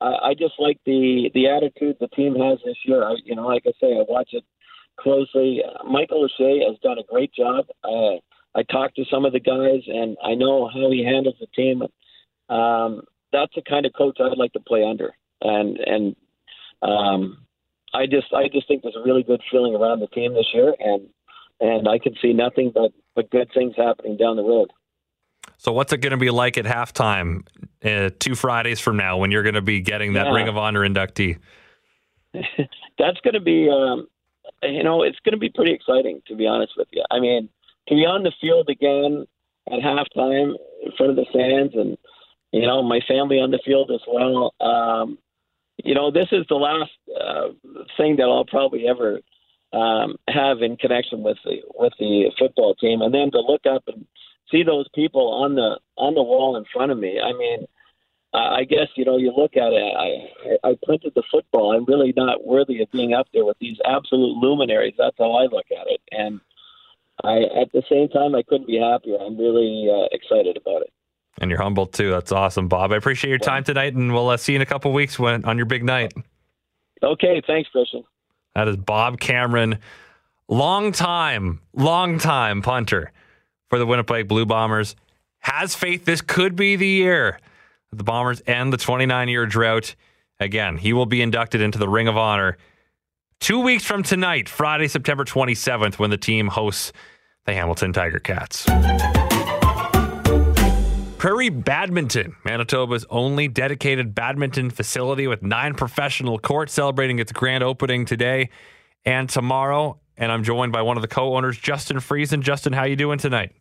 I, 0.00 0.30
I 0.30 0.34
just 0.34 0.54
like 0.58 0.78
the 0.86 1.30
the 1.34 1.48
attitude 1.48 1.96
the 2.00 2.08
team 2.08 2.34
has 2.36 2.58
this 2.64 2.78
year. 2.84 3.04
I, 3.04 3.16
you 3.24 3.36
know, 3.36 3.46
like 3.46 3.64
I 3.66 3.72
say, 3.80 3.92
I 3.92 4.04
watch 4.08 4.30
it 4.32 4.44
closely. 4.98 5.60
Michael 5.88 6.24
O'Shea 6.24 6.64
has 6.66 6.78
done 6.82 6.98
a 6.98 7.12
great 7.12 7.32
job. 7.34 7.66
Uh, 7.84 8.16
I 8.54 8.62
talked 8.62 8.96
to 8.96 9.04
some 9.10 9.26
of 9.26 9.32
the 9.32 9.40
guys, 9.40 9.82
and 9.86 10.16
I 10.24 10.34
know 10.34 10.68
how 10.72 10.90
he 10.90 11.04
handles 11.04 11.36
the 11.38 11.46
team. 11.54 11.82
Um, 12.48 13.02
that's 13.32 13.54
the 13.54 13.62
kind 13.68 13.84
of 13.84 13.92
coach 13.92 14.16
I'd 14.18 14.38
like 14.38 14.54
to 14.54 14.60
play 14.60 14.82
under, 14.82 15.14
and 15.42 15.76
and 15.78 16.16
um, 16.82 17.45
I 17.96 18.06
just 18.06 18.32
I 18.32 18.48
just 18.48 18.68
think 18.68 18.82
there's 18.82 18.96
a 18.96 19.04
really 19.04 19.22
good 19.22 19.40
feeling 19.50 19.74
around 19.74 20.00
the 20.00 20.06
team 20.08 20.34
this 20.34 20.46
year, 20.52 20.74
and 20.78 21.08
and 21.60 21.88
I 21.88 21.98
can 21.98 22.14
see 22.20 22.32
nothing 22.32 22.70
but 22.74 22.92
but 23.14 23.30
good 23.30 23.50
things 23.54 23.74
happening 23.76 24.16
down 24.16 24.36
the 24.36 24.42
road. 24.42 24.70
So, 25.58 25.72
what's 25.72 25.92
it 25.92 25.98
going 25.98 26.12
to 26.12 26.16
be 26.16 26.30
like 26.30 26.58
at 26.58 26.64
halftime 26.64 27.46
uh, 27.84 28.10
two 28.18 28.34
Fridays 28.34 28.80
from 28.80 28.96
now 28.96 29.18
when 29.18 29.30
you're 29.30 29.42
going 29.42 29.54
to 29.54 29.62
be 29.62 29.80
getting 29.80 30.14
that 30.14 30.26
yeah. 30.26 30.32
Ring 30.32 30.48
of 30.48 30.56
Honor 30.56 30.86
inductee? 30.86 31.38
That's 32.98 33.20
going 33.22 33.34
to 33.34 33.40
be, 33.40 33.70
um, 33.70 34.06
you 34.62 34.82
know, 34.82 35.02
it's 35.02 35.18
going 35.24 35.32
to 35.32 35.38
be 35.38 35.48
pretty 35.48 35.72
exciting, 35.72 36.20
to 36.26 36.36
be 36.36 36.46
honest 36.46 36.72
with 36.76 36.88
you. 36.92 37.02
I 37.10 37.20
mean, 37.20 37.48
to 37.88 37.94
be 37.94 38.02
on 38.02 38.22
the 38.22 38.32
field 38.40 38.68
again 38.68 39.26
at 39.68 39.80
halftime 39.80 40.54
in 40.84 40.92
front 40.96 41.10
of 41.10 41.16
the 41.16 41.26
fans 41.32 41.72
and, 41.74 41.96
you 42.52 42.66
know, 42.66 42.82
my 42.82 43.00
family 43.08 43.38
on 43.38 43.50
the 43.50 43.60
field 43.64 43.90
as 43.90 44.00
well. 44.06 44.54
Um, 44.60 45.18
you 45.84 45.94
know, 45.94 46.10
this 46.10 46.28
is 46.32 46.46
the 46.48 46.56
last 46.56 46.92
uh, 47.20 47.48
thing 47.96 48.16
that 48.16 48.24
I'll 48.24 48.44
probably 48.44 48.88
ever 48.88 49.20
um, 49.72 50.16
have 50.28 50.62
in 50.62 50.76
connection 50.76 51.22
with 51.22 51.38
the 51.44 51.62
with 51.74 51.92
the 51.98 52.30
football 52.38 52.74
team, 52.74 53.02
and 53.02 53.12
then 53.12 53.30
to 53.32 53.40
look 53.40 53.66
up 53.66 53.84
and 53.86 54.06
see 54.50 54.62
those 54.62 54.86
people 54.94 55.32
on 55.32 55.54
the 55.54 55.78
on 55.96 56.14
the 56.14 56.22
wall 56.22 56.56
in 56.56 56.64
front 56.72 56.92
of 56.92 56.98
me. 56.98 57.20
I 57.20 57.32
mean, 57.32 57.66
I 58.32 58.64
guess 58.64 58.88
you 58.96 59.04
know 59.04 59.16
you 59.16 59.32
look 59.36 59.56
at 59.56 59.72
it. 59.72 60.58
I 60.62 60.68
I 60.68 60.76
printed 60.84 61.12
the 61.14 61.22
football. 61.30 61.74
I'm 61.74 61.84
really 61.84 62.12
not 62.16 62.46
worthy 62.46 62.82
of 62.82 62.90
being 62.90 63.14
up 63.14 63.28
there 63.32 63.44
with 63.44 63.58
these 63.60 63.78
absolute 63.84 64.36
luminaries. 64.36 64.94
That's 64.98 65.16
how 65.18 65.32
I 65.32 65.44
look 65.44 65.66
at 65.70 65.86
it. 65.88 66.00
And 66.10 66.40
I 67.24 67.42
at 67.60 67.72
the 67.72 67.82
same 67.88 68.08
time 68.08 68.34
I 68.34 68.42
couldn't 68.42 68.66
be 68.66 68.78
happier. 68.78 69.16
I'm 69.16 69.38
really 69.38 69.88
uh, 69.90 70.08
excited 70.12 70.56
about 70.56 70.82
it. 70.82 70.92
And 71.40 71.50
you're 71.50 71.60
humble 71.60 71.86
too. 71.86 72.10
That's 72.10 72.32
awesome, 72.32 72.68
Bob. 72.68 72.92
I 72.92 72.96
appreciate 72.96 73.30
your 73.30 73.38
time 73.38 73.62
tonight, 73.62 73.94
and 73.94 74.12
we'll 74.12 74.28
uh, 74.30 74.36
see 74.36 74.52
you 74.52 74.56
in 74.56 74.62
a 74.62 74.66
couple 74.66 74.92
weeks 74.92 75.18
when 75.18 75.44
on 75.44 75.56
your 75.56 75.66
big 75.66 75.84
night. 75.84 76.14
Okay, 77.02 77.42
thanks, 77.46 77.68
Christian. 77.70 78.04
That 78.54 78.68
is 78.68 78.76
Bob 78.76 79.20
Cameron, 79.20 79.78
long 80.48 80.92
time, 80.92 81.60
long 81.74 82.18
time 82.18 82.62
punter 82.62 83.12
for 83.68 83.78
the 83.78 83.84
Winnipeg 83.84 84.28
Blue 84.28 84.46
Bombers. 84.46 84.96
Has 85.40 85.74
faith 85.74 86.06
this 86.06 86.22
could 86.22 86.56
be 86.56 86.76
the 86.76 86.86
year 86.86 87.38
the 87.92 88.04
Bombers 88.04 88.42
end 88.46 88.72
the 88.72 88.76
29 88.76 89.28
year 89.28 89.46
drought. 89.46 89.94
Again, 90.38 90.76
he 90.76 90.92
will 90.92 91.06
be 91.06 91.22
inducted 91.22 91.60
into 91.60 91.78
the 91.78 91.88
Ring 91.88 92.08
of 92.08 92.16
Honor 92.16 92.58
two 93.40 93.60
weeks 93.60 93.84
from 93.84 94.02
tonight, 94.02 94.48
Friday, 94.48 94.88
September 94.88 95.24
27th, 95.24 95.98
when 95.98 96.10
the 96.10 96.18
team 96.18 96.48
hosts 96.48 96.92
the 97.46 97.54
Hamilton 97.54 97.92
Tiger 97.92 98.18
Cats. 98.18 98.66
Prairie 101.18 101.48
Badminton, 101.48 102.36
Manitoba's 102.44 103.06
only 103.10 103.48
dedicated 103.48 104.14
badminton 104.14 104.70
facility 104.70 105.26
with 105.26 105.42
nine 105.42 105.74
professional 105.74 106.38
courts, 106.38 106.72
celebrating 106.72 107.18
its 107.18 107.32
grand 107.32 107.64
opening 107.64 108.04
today 108.04 108.50
and 109.04 109.28
tomorrow 109.28 109.98
and 110.18 110.32
I'm 110.32 110.42
joined 110.42 110.72
by 110.72 110.82
one 110.82 110.96
of 110.96 111.02
the 111.02 111.08
co-owners, 111.08 111.58
Justin 111.58 111.98
Friesen. 111.98 112.40
Justin, 112.40 112.72
how 112.72 112.84
you 112.84 112.96
doing 112.96 113.18
tonight? 113.18 113.52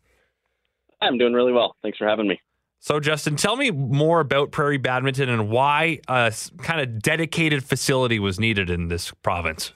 I'm 1.02 1.18
doing 1.18 1.34
really 1.34 1.52
well. 1.52 1.76
Thanks 1.82 1.98
for 1.98 2.08
having 2.08 2.28
me. 2.28 2.40
So, 2.80 3.00
Justin, 3.00 3.36
tell 3.36 3.56
me 3.56 3.72
more 3.72 4.20
about 4.20 4.52
Prairie 4.52 4.78
Badminton 4.78 5.28
and 5.30 5.50
why 5.50 6.00
a 6.08 6.34
kind 6.60 6.82
of 6.82 7.02
dedicated 7.02 7.64
facility 7.64 8.20
was 8.20 8.40
needed 8.40 8.70
in 8.70 8.88
this 8.90 9.12
province. 9.24 9.74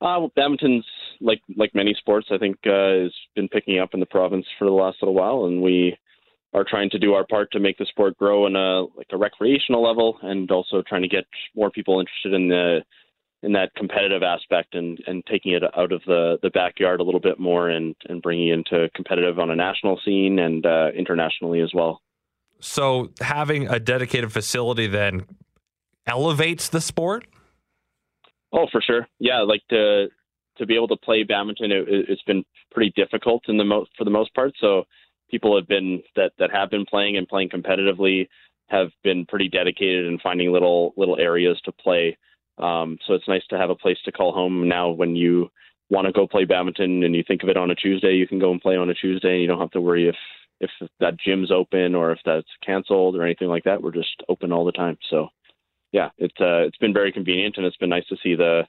Uh, 0.00 0.18
well, 0.18 0.32
badminton's 0.34 0.84
like 1.20 1.40
like 1.56 1.72
many 1.74 1.94
sports, 1.94 2.26
I 2.32 2.38
think, 2.38 2.56
uh, 2.66 3.04
has 3.04 3.14
been 3.36 3.48
picking 3.48 3.78
up 3.78 3.90
in 3.94 4.00
the 4.00 4.06
province 4.06 4.44
for 4.58 4.64
the 4.64 4.72
last 4.72 4.96
little 5.00 5.14
while, 5.14 5.44
and 5.44 5.62
we 5.62 5.96
are 6.54 6.64
trying 6.68 6.90
to 6.90 6.98
do 6.98 7.14
our 7.14 7.26
part 7.26 7.50
to 7.52 7.60
make 7.60 7.78
the 7.78 7.86
sport 7.86 8.16
grow 8.18 8.46
in 8.46 8.56
a 8.56 8.82
like 8.96 9.08
a 9.12 9.16
recreational 9.16 9.82
level, 9.82 10.18
and 10.22 10.50
also 10.50 10.82
trying 10.86 11.02
to 11.02 11.08
get 11.08 11.24
more 11.54 11.70
people 11.70 12.00
interested 12.00 12.34
in 12.34 12.48
the 12.48 12.80
in 13.42 13.52
that 13.52 13.74
competitive 13.74 14.22
aspect 14.22 14.74
and, 14.74 15.02
and 15.06 15.24
taking 15.26 15.52
it 15.52 15.62
out 15.76 15.90
of 15.92 16.00
the, 16.06 16.38
the 16.42 16.50
backyard 16.50 17.00
a 17.00 17.02
little 17.02 17.20
bit 17.20 17.40
more 17.40 17.70
and, 17.70 17.96
and 18.08 18.22
bringing 18.22 18.48
it 18.48 18.52
into 18.52 18.88
competitive 18.94 19.38
on 19.38 19.50
a 19.50 19.56
national 19.56 20.00
scene 20.04 20.38
and 20.38 20.64
uh, 20.64 20.90
internationally 20.96 21.60
as 21.60 21.72
well. 21.74 22.00
So 22.60 23.10
having 23.20 23.66
a 23.66 23.80
dedicated 23.80 24.32
facility 24.32 24.86
then 24.86 25.26
elevates 26.06 26.68
the 26.68 26.80
sport? 26.80 27.26
Oh, 28.52 28.66
for 28.70 28.80
sure. 28.80 29.08
Yeah, 29.18 29.40
like 29.40 29.62
to 29.70 30.06
to 30.58 30.66
be 30.66 30.76
able 30.76 30.88
to 30.88 30.96
play 30.96 31.22
badminton, 31.22 31.72
it, 31.72 32.08
has 32.08 32.20
been 32.26 32.44
pretty 32.70 32.92
difficult 32.94 33.42
in 33.48 33.56
the 33.56 33.64
mo- 33.64 33.86
for 33.96 34.04
the 34.04 34.10
most 34.10 34.32
part. 34.34 34.52
So 34.60 34.84
people 35.32 35.56
have 35.56 35.66
been 35.66 36.02
that 36.14 36.30
that 36.38 36.52
have 36.52 36.70
been 36.70 36.86
playing 36.86 37.16
and 37.16 37.26
playing 37.26 37.48
competitively 37.48 38.28
have 38.68 38.90
been 39.02 39.26
pretty 39.26 39.48
dedicated 39.48 40.06
in 40.06 40.18
finding 40.20 40.52
little 40.52 40.94
little 40.96 41.18
areas 41.18 41.60
to 41.64 41.72
play 41.72 42.16
um, 42.58 42.98
so 43.06 43.14
it's 43.14 43.26
nice 43.26 43.42
to 43.48 43.58
have 43.58 43.70
a 43.70 43.74
place 43.74 43.98
to 44.04 44.12
call 44.12 44.32
home 44.32 44.68
now 44.68 44.90
when 44.90 45.16
you 45.16 45.50
want 45.90 46.06
to 46.06 46.12
go 46.12 46.26
play 46.26 46.44
badminton 46.44 47.02
and 47.02 47.14
you 47.14 47.22
think 47.26 47.42
of 47.42 47.48
it 47.48 47.56
on 47.56 47.70
a 47.70 47.74
Tuesday, 47.74 48.14
you 48.14 48.26
can 48.26 48.38
go 48.38 48.50
and 48.50 48.60
play 48.60 48.76
on 48.76 48.90
a 48.90 48.94
Tuesday 48.94 49.32
and 49.32 49.40
you 49.42 49.46
don't 49.46 49.60
have 49.60 49.70
to 49.72 49.80
worry 49.80 50.08
if 50.08 50.16
if 50.60 50.70
that 51.00 51.18
gym's 51.18 51.50
open 51.50 51.94
or 51.94 52.12
if 52.12 52.20
that's 52.24 52.46
canceled 52.64 53.16
or 53.16 53.24
anything 53.24 53.48
like 53.48 53.64
that. 53.64 53.82
We're 53.82 53.90
just 53.90 54.22
open 54.28 54.52
all 54.52 54.64
the 54.64 54.72
time. 54.72 54.96
So 55.10 55.28
yeah, 55.90 56.10
it's 56.18 56.40
uh, 56.40 56.64
it's 56.66 56.78
been 56.78 56.94
very 56.94 57.12
convenient 57.12 57.56
and 57.56 57.66
it's 57.66 57.76
been 57.76 57.90
nice 57.90 58.06
to 58.08 58.16
see 58.22 58.34
the 58.34 58.62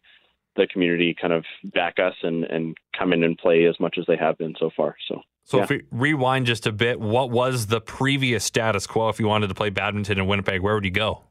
the 0.55 0.67
community 0.67 1.15
kind 1.19 1.33
of 1.33 1.45
back 1.73 1.99
us 1.99 2.15
and 2.23 2.43
and 2.45 2.75
come 2.97 3.13
in 3.13 3.23
and 3.23 3.37
play 3.37 3.65
as 3.65 3.79
much 3.79 3.97
as 3.97 4.05
they 4.07 4.17
have 4.17 4.37
been 4.37 4.55
so 4.59 4.69
far. 4.75 4.95
So 5.07 5.21
so 5.43 5.57
yeah. 5.57 5.63
if 5.63 5.69
we 5.69 5.83
rewind 5.91 6.45
just 6.45 6.65
a 6.65 6.71
bit, 6.71 6.99
what 6.99 7.29
was 7.29 7.67
the 7.67 7.81
previous 7.81 8.43
status 8.43 8.87
quo 8.87 9.09
if 9.09 9.19
you 9.19 9.27
wanted 9.27 9.47
to 9.47 9.53
play 9.53 9.69
badminton 9.69 10.17
in 10.17 10.27
Winnipeg? 10.27 10.61
Where 10.61 10.75
would 10.75 10.85
you 10.85 10.91
go? 10.91 11.23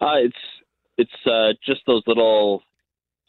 Uh, 0.00 0.16
it's 0.16 0.36
it's 0.96 1.26
uh, 1.26 1.52
just 1.64 1.82
those 1.86 2.02
little 2.06 2.62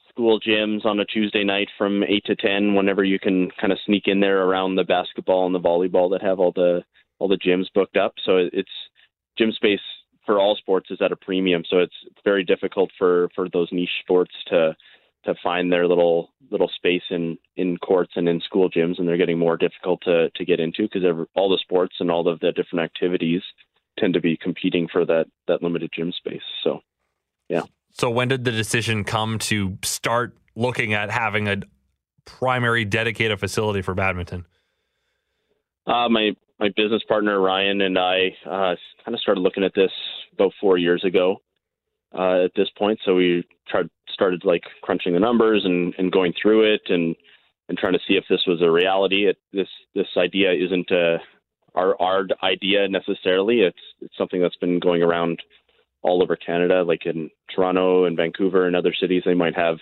school 0.10 0.40
gyms 0.40 0.86
on 0.86 1.00
a 1.00 1.06
Tuesday 1.06 1.44
night 1.44 1.70
from 1.78 2.04
eight 2.04 2.26
to 2.26 2.36
ten, 2.36 2.76
whenever 2.76 3.04
you 3.04 3.20
can 3.20 3.50
kind 3.60 3.72
of 3.72 3.80
sneak 3.86 4.04
in 4.08 4.20
there 4.20 4.44
around 4.44 4.76
the 4.76 4.84
basketball 4.84 5.46
and 5.46 5.56
the 5.56 5.60
volleyball 5.60 6.12
that 6.12 6.22
have 6.22 6.40
all 6.40 6.52
the 6.52 6.82
all 7.20 7.28
the 7.28 7.38
gyms 7.38 7.66
booked 7.74 7.98
up. 7.98 8.14
So 8.26 8.38
it's 8.52 8.70
gym 9.38 9.52
space 9.52 9.80
for 10.26 10.40
all 10.40 10.56
sports 10.56 10.90
is 10.92 11.02
at 11.02 11.12
a 11.12 11.16
premium. 11.16 11.64
So 11.70 11.80
it's, 11.80 11.94
it's 12.08 12.20
very 12.24 12.44
difficult 12.44 12.90
for 12.98 13.30
for 13.36 13.48
those 13.50 13.70
niche 13.72 13.90
sports 14.02 14.34
to 14.48 14.76
to 15.26 15.36
find 15.44 15.72
their 15.72 15.88
little 15.88 16.30
little 16.50 16.70
space 16.76 17.04
in 17.10 17.38
in 17.56 17.78
courts 17.78 18.14
and 18.16 18.28
in 18.28 18.42
school 18.42 18.70
gyms, 18.70 19.00
and 19.00 19.08
they're 19.08 19.18
getting 19.18 19.40
more 19.40 19.58
difficult 19.58 20.02
to 20.04 20.30
to 20.32 20.46
get 20.46 20.60
into 20.60 20.84
because 20.84 21.04
all 21.36 21.50
the 21.50 21.60
sports 21.62 21.96
and 22.00 22.12
all 22.12 22.28
of 22.28 22.40
the 22.40 22.52
different 22.52 22.84
activities 22.84 23.42
tend 24.00 24.14
to 24.14 24.22
be 24.22 24.38
competing 24.38 24.88
for 24.92 25.06
that 25.06 25.26
that 25.48 25.62
limited 25.62 25.92
gym 25.96 26.12
space. 26.12 26.42
So 26.64 26.82
yeah. 27.50 27.64
So 27.94 28.10
when 28.10 28.30
did 28.30 28.46
the 28.46 28.52
decision 28.52 29.04
come 29.04 29.38
to 29.40 29.78
start 29.84 30.38
looking 30.56 30.94
at 30.94 31.12
having 31.12 31.48
a 31.48 31.62
primary 32.26 32.86
dedicated 32.86 33.40
facility 33.40 33.82
for 33.82 33.94
badminton? 33.94 34.46
Uh, 35.86 36.10
my 36.10 36.32
my 36.60 36.70
business 36.76 37.02
partner 37.08 37.40
Ryan 37.40 37.82
and 37.82 37.98
I 37.98 38.36
uh, 38.46 38.76
kind 39.04 39.14
of 39.14 39.20
started 39.20 39.42
looking 39.42 39.64
at 39.64 39.74
this 39.76 39.92
about 40.34 40.54
four 40.60 40.78
years 40.78 41.04
ago. 41.04 41.42
Uh, 42.14 42.44
at 42.44 42.52
this 42.58 42.68
point, 42.78 43.00
so 43.06 43.16
we 43.16 43.42
tried 43.70 43.90
started 44.14 44.44
like 44.46 44.64
crunching 44.82 45.14
the 45.14 45.20
numbers 45.20 45.64
and, 45.66 45.94
and 45.98 46.12
going 46.12 46.34
through 46.42 46.74
it 46.74 46.82
and 46.90 47.16
and 47.70 47.78
trying 47.78 47.94
to 47.94 48.00
see 48.06 48.16
if 48.16 48.26
this 48.30 48.42
was 48.46 48.62
a 48.62 48.70
reality. 48.70 49.28
It, 49.28 49.38
this 49.54 49.68
this 49.96 50.08
idea 50.18 50.52
isn't 50.52 50.92
a, 50.92 51.18
our 51.76 52.00
our 52.02 52.28
idea 52.44 52.88
necessarily. 52.88 53.62
It's 53.62 53.78
it's 54.02 54.18
something 54.18 54.42
that's 54.42 54.58
been 54.58 54.80
going 54.80 55.02
around 55.04 55.42
all 56.04 56.24
over 56.24 56.36
Canada, 56.36 56.84
like 56.84 57.06
in 57.06 57.30
Toronto 57.54 58.06
and 58.06 58.18
Vancouver 58.18 58.66
and 58.66 58.76
other 58.76 58.94
cities, 59.00 59.24
they 59.26 59.34
might 59.34 59.56
have 59.56 59.78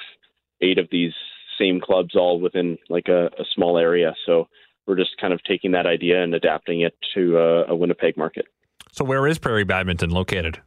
eight 0.61 0.77
of 0.77 0.87
these 0.91 1.13
same 1.57 1.79
clubs 1.79 2.15
all 2.15 2.39
within 2.39 2.77
like 2.89 3.07
a, 3.07 3.27
a 3.27 3.45
small 3.55 3.77
area. 3.77 4.13
So 4.25 4.47
we're 4.85 4.97
just 4.97 5.11
kind 5.19 5.33
of 5.33 5.41
taking 5.43 5.71
that 5.71 5.85
idea 5.85 6.21
and 6.21 6.33
adapting 6.33 6.81
it 6.81 6.95
to 7.13 7.37
a, 7.37 7.71
a 7.71 7.75
Winnipeg 7.75 8.17
market. 8.17 8.45
So 8.91 9.05
where 9.05 9.27
is 9.27 9.37
Prairie 9.37 9.63
Badminton 9.63 10.09
located? 10.09 10.61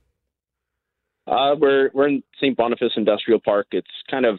Uh, 1.26 1.54
we're 1.58 1.90
we're 1.94 2.08
in 2.08 2.22
St. 2.40 2.56
Boniface 2.56 2.92
Industrial 2.96 3.40
Park. 3.40 3.68
It's 3.72 3.86
kind 4.10 4.26
of 4.26 4.38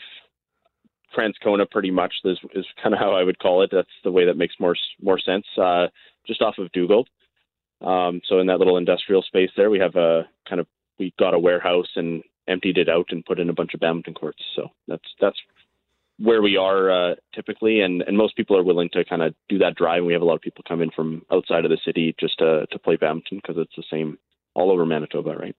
Transcona, 1.16 1.70
pretty 1.70 1.92
much 1.92 2.14
This 2.24 2.38
is 2.56 2.66
kind 2.82 2.94
of 2.94 3.00
how 3.00 3.14
I 3.14 3.24
would 3.24 3.40
call 3.40 3.62
it. 3.62 3.70
That's 3.72 3.88
the 4.04 4.12
way 4.12 4.26
that 4.26 4.38
makes 4.38 4.56
more 4.60 4.76
more 5.02 5.20
sense. 5.20 5.46
Uh, 5.58 5.88
just 6.28 6.42
off 6.42 6.58
of 6.58 6.72
Dugald. 6.72 7.08
Um, 7.82 8.22
so 8.28 8.40
in 8.40 8.48
that 8.48 8.60
little 8.60 8.78
industrial 8.78 9.22
space 9.22 9.50
there, 9.56 9.70
we 9.70 9.80
have 9.80 9.96
a 9.96 10.28
kind 10.48 10.60
of 10.60 10.68
we 11.00 11.14
got 11.20 11.34
a 11.34 11.40
warehouse 11.40 11.90
and 11.96 12.24
emptied 12.48 12.78
it 12.78 12.90
out 12.90 13.08
and 13.10 13.26
put 13.26 13.40
in 13.40 13.50
a 13.50 13.54
bunch 13.54 13.74
of 13.74 13.80
badminton 13.80 14.14
courts. 14.14 14.42
So 14.56 14.70
that's 14.88 15.08
that's 15.22 15.38
where 16.20 16.42
we 16.42 16.58
are 16.58 16.92
uh, 16.92 17.16
typically, 17.34 17.82
and 17.82 18.02
and 18.02 18.18
most 18.18 18.36
people 18.36 18.58
are 18.58 18.64
willing 18.64 18.90
to 18.94 19.06
kind 19.06 19.22
of 19.22 19.34
do 19.50 19.60
that 19.60 19.76
drive. 19.76 20.00
And 20.00 20.08
we 20.08 20.14
have 20.14 20.22
a 20.22 20.26
lot 20.26 20.36
of 20.36 20.42
people 20.42 20.64
come 20.68 20.82
in 20.82 20.92
from 20.92 21.24
outside 21.32 21.66
of 21.66 21.72
the 21.72 21.80
city 21.86 22.16
just 22.20 22.40
to 22.40 22.66
to 22.68 22.80
play 22.80 22.96
badminton 22.98 23.38
because 23.38 23.58
it's 23.58 23.76
the 23.76 23.84
same 23.90 24.18
all 24.54 24.72
over 24.72 24.86
Manitoba, 24.86 25.36
right? 25.36 25.56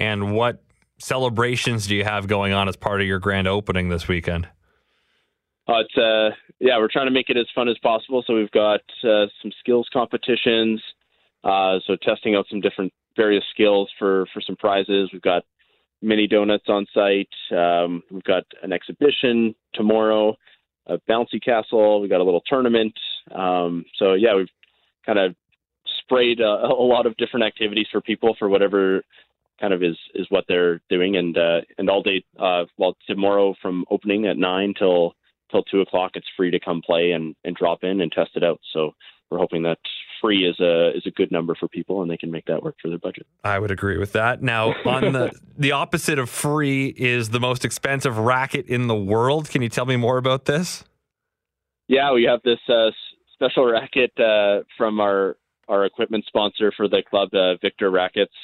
And 0.00 0.32
what 0.32 0.62
celebrations 0.98 1.86
do 1.86 1.94
you 1.94 2.04
have 2.04 2.26
going 2.26 2.52
on 2.52 2.68
as 2.68 2.76
part 2.76 3.00
of 3.00 3.06
your 3.06 3.18
grand 3.18 3.46
opening 3.46 3.90
this 3.90 4.08
weekend? 4.08 4.48
It's 5.68 5.96
uh, 5.96 6.30
yeah, 6.58 6.78
we're 6.78 6.88
trying 6.90 7.06
to 7.06 7.12
make 7.12 7.28
it 7.28 7.36
as 7.36 7.46
fun 7.54 7.68
as 7.68 7.78
possible. 7.78 8.24
So 8.26 8.34
we've 8.34 8.50
got 8.50 8.80
uh, 9.04 9.26
some 9.40 9.52
skills 9.60 9.88
competitions. 9.92 10.82
Uh, 11.44 11.78
so 11.86 11.96
testing 12.02 12.34
out 12.34 12.46
some 12.50 12.60
different 12.60 12.92
various 13.16 13.44
skills 13.52 13.88
for 13.98 14.26
for 14.32 14.40
some 14.40 14.56
prizes. 14.56 15.10
We've 15.12 15.22
got 15.22 15.44
mini 16.02 16.26
donuts 16.26 16.64
on 16.68 16.86
site. 16.92 17.28
Um, 17.56 18.02
we've 18.10 18.24
got 18.24 18.44
an 18.62 18.72
exhibition 18.72 19.54
tomorrow, 19.74 20.34
a 20.86 20.98
bouncy 21.08 21.42
castle. 21.42 22.00
We've 22.00 22.10
got 22.10 22.20
a 22.20 22.24
little 22.24 22.42
tournament. 22.46 22.94
Um, 23.32 23.84
so 23.96 24.14
yeah, 24.14 24.34
we've 24.34 24.48
kind 25.06 25.18
of 25.18 25.36
sprayed 26.02 26.40
a, 26.40 26.48
a, 26.48 26.82
lot 26.82 27.06
of 27.06 27.16
different 27.16 27.44
activities 27.44 27.86
for 27.92 28.00
people 28.00 28.34
for 28.38 28.48
whatever 28.48 29.02
kind 29.60 29.72
of 29.72 29.82
is 29.82 29.96
is 30.14 30.26
what 30.30 30.44
they're 30.48 30.80
doing, 30.88 31.16
and 31.16 31.36
uh, 31.36 31.60
and 31.78 31.88
all 31.90 32.02
day. 32.02 32.24
Uh, 32.38 32.64
well, 32.78 32.96
tomorrow 33.06 33.54
from 33.60 33.84
opening 33.90 34.26
at 34.26 34.36
nine 34.36 34.74
till 34.78 35.14
till 35.50 35.62
two 35.64 35.80
o'clock, 35.80 36.12
it's 36.14 36.26
free 36.36 36.50
to 36.50 36.60
come 36.60 36.82
play 36.84 37.12
and 37.12 37.34
and 37.44 37.56
drop 37.56 37.84
in 37.84 38.00
and 38.00 38.10
test 38.12 38.30
it 38.34 38.44
out. 38.44 38.60
So 38.72 38.92
we're 39.30 39.38
hoping 39.38 39.62
that 39.62 39.78
free 40.20 40.46
is 40.46 40.58
a 40.60 40.90
is 40.96 41.06
a 41.06 41.10
good 41.10 41.30
number 41.30 41.54
for 41.54 41.68
people 41.68 42.02
and 42.02 42.10
they 42.10 42.16
can 42.16 42.30
make 42.30 42.46
that 42.46 42.62
work 42.62 42.76
for 42.80 42.88
their 42.88 42.98
budget. 42.98 43.26
I 43.44 43.58
would 43.58 43.70
agree 43.70 43.98
with 43.98 44.12
that. 44.12 44.42
Now, 44.42 44.74
on 44.84 45.12
the 45.12 45.32
the 45.58 45.72
opposite 45.72 46.18
of 46.18 46.28
free 46.28 46.88
is 46.88 47.30
the 47.30 47.40
most 47.40 47.64
expensive 47.64 48.18
racket 48.18 48.66
in 48.66 48.86
the 48.86 48.96
world. 48.96 49.48
Can 49.50 49.62
you 49.62 49.68
tell 49.68 49.86
me 49.86 49.96
more 49.96 50.18
about 50.18 50.44
this? 50.44 50.84
Yeah, 51.88 52.12
we 52.12 52.24
have 52.24 52.40
this 52.44 52.60
uh, 52.68 52.90
special 53.34 53.66
racket 53.70 54.12
uh, 54.18 54.60
from 54.76 55.00
our 55.00 55.36
our 55.68 55.84
equipment 55.84 56.24
sponsor 56.26 56.72
for 56.76 56.88
the 56.88 57.02
club, 57.08 57.28
uh, 57.32 57.54
Victor 57.62 57.90
Rackets. 57.90 58.34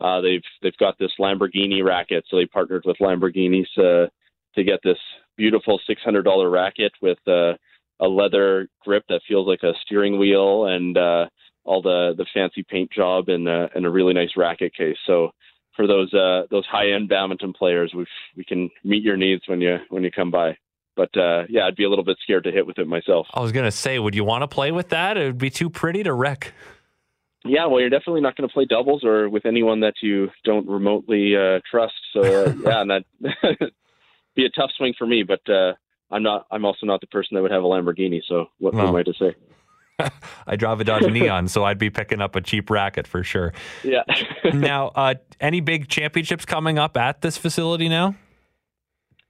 Uh, 0.00 0.20
they've 0.20 0.42
they've 0.62 0.76
got 0.78 0.98
this 0.98 1.12
Lamborghini 1.20 1.84
racket, 1.84 2.24
so 2.28 2.36
they 2.36 2.46
partnered 2.46 2.84
with 2.84 2.96
Lamborghinis 2.98 3.66
uh, 3.78 4.08
to 4.54 4.64
get 4.64 4.80
this 4.82 4.98
beautiful 5.36 5.80
six 5.86 6.02
hundred 6.02 6.22
dollar 6.22 6.50
racket 6.50 6.92
with 7.00 7.18
uh, 7.26 7.54
a 8.00 8.08
leather 8.08 8.68
grip 8.80 9.04
that 9.08 9.20
feels 9.26 9.46
like 9.46 9.62
a 9.62 9.72
steering 9.84 10.18
wheel 10.18 10.66
and 10.66 10.96
uh, 10.98 11.26
all 11.64 11.80
the 11.80 12.14
the 12.16 12.26
fancy 12.34 12.64
paint 12.68 12.90
job 12.90 13.28
and 13.28 13.48
uh, 13.48 13.68
and 13.74 13.86
a 13.86 13.90
really 13.90 14.14
nice 14.14 14.30
racket 14.36 14.74
case. 14.74 14.96
So 15.06 15.30
for 15.76 15.86
those 15.86 16.12
uh, 16.12 16.42
those 16.50 16.66
high 16.66 16.90
end 16.90 17.08
badminton 17.08 17.52
players, 17.52 17.92
we 17.94 18.06
we 18.36 18.44
can 18.44 18.70
meet 18.82 19.02
your 19.02 19.16
needs 19.16 19.42
when 19.46 19.60
you 19.60 19.78
when 19.90 20.02
you 20.02 20.10
come 20.10 20.30
by. 20.30 20.56
But 20.96 21.16
uh, 21.16 21.44
yeah, 21.48 21.66
I'd 21.66 21.76
be 21.76 21.84
a 21.84 21.88
little 21.88 22.04
bit 22.04 22.18
scared 22.22 22.44
to 22.44 22.52
hit 22.52 22.66
with 22.66 22.78
it 22.78 22.86
myself. 22.86 23.26
I 23.34 23.40
was 23.40 23.52
gonna 23.52 23.72
say, 23.72 23.98
would 23.98 24.14
you 24.14 24.24
want 24.24 24.42
to 24.42 24.48
play 24.48 24.72
with 24.72 24.90
that? 24.90 25.16
It 25.16 25.24
would 25.24 25.38
be 25.38 25.50
too 25.50 25.70
pretty 25.70 26.02
to 26.04 26.12
wreck. 26.12 26.52
Yeah, 27.44 27.66
well, 27.66 27.80
you're 27.80 27.90
definitely 27.90 28.22
not 28.22 28.36
going 28.36 28.48
to 28.48 28.52
play 28.52 28.64
doubles 28.64 29.04
or 29.04 29.28
with 29.28 29.44
anyone 29.44 29.80
that 29.80 29.94
you 30.02 30.30
don't 30.44 30.66
remotely 30.66 31.36
uh, 31.36 31.60
trust. 31.70 31.94
So 32.12 32.22
uh, 32.22 32.54
yeah, 32.64 32.80
and 32.80 32.90
that 32.90 33.04
be 34.34 34.46
a 34.46 34.50
tough 34.50 34.70
swing 34.76 34.94
for 34.96 35.06
me. 35.06 35.24
But 35.24 35.48
uh, 35.48 35.74
I'm 36.10 36.22
not. 36.22 36.46
I'm 36.50 36.64
also 36.64 36.86
not 36.86 37.00
the 37.00 37.06
person 37.06 37.34
that 37.34 37.42
would 37.42 37.50
have 37.50 37.62
a 37.62 37.66
Lamborghini. 37.66 38.22
So 38.26 38.46
what, 38.58 38.74
well, 38.74 38.88
am 38.88 38.96
I 38.96 39.02
to 39.02 39.12
say? 39.18 39.34
I 40.46 40.56
drive 40.56 40.80
a 40.80 40.84
Dodge 40.84 41.10
Neon, 41.10 41.48
so 41.48 41.64
I'd 41.64 41.78
be 41.78 41.90
picking 41.90 42.20
up 42.20 42.34
a 42.34 42.40
cheap 42.40 42.70
racket 42.70 43.06
for 43.06 43.22
sure. 43.22 43.52
Yeah. 43.84 44.02
now, 44.52 44.88
uh, 44.88 45.14
any 45.38 45.60
big 45.60 45.88
championships 45.88 46.44
coming 46.44 46.78
up 46.78 46.96
at 46.96 47.20
this 47.20 47.36
facility 47.36 47.88
now? 47.88 48.16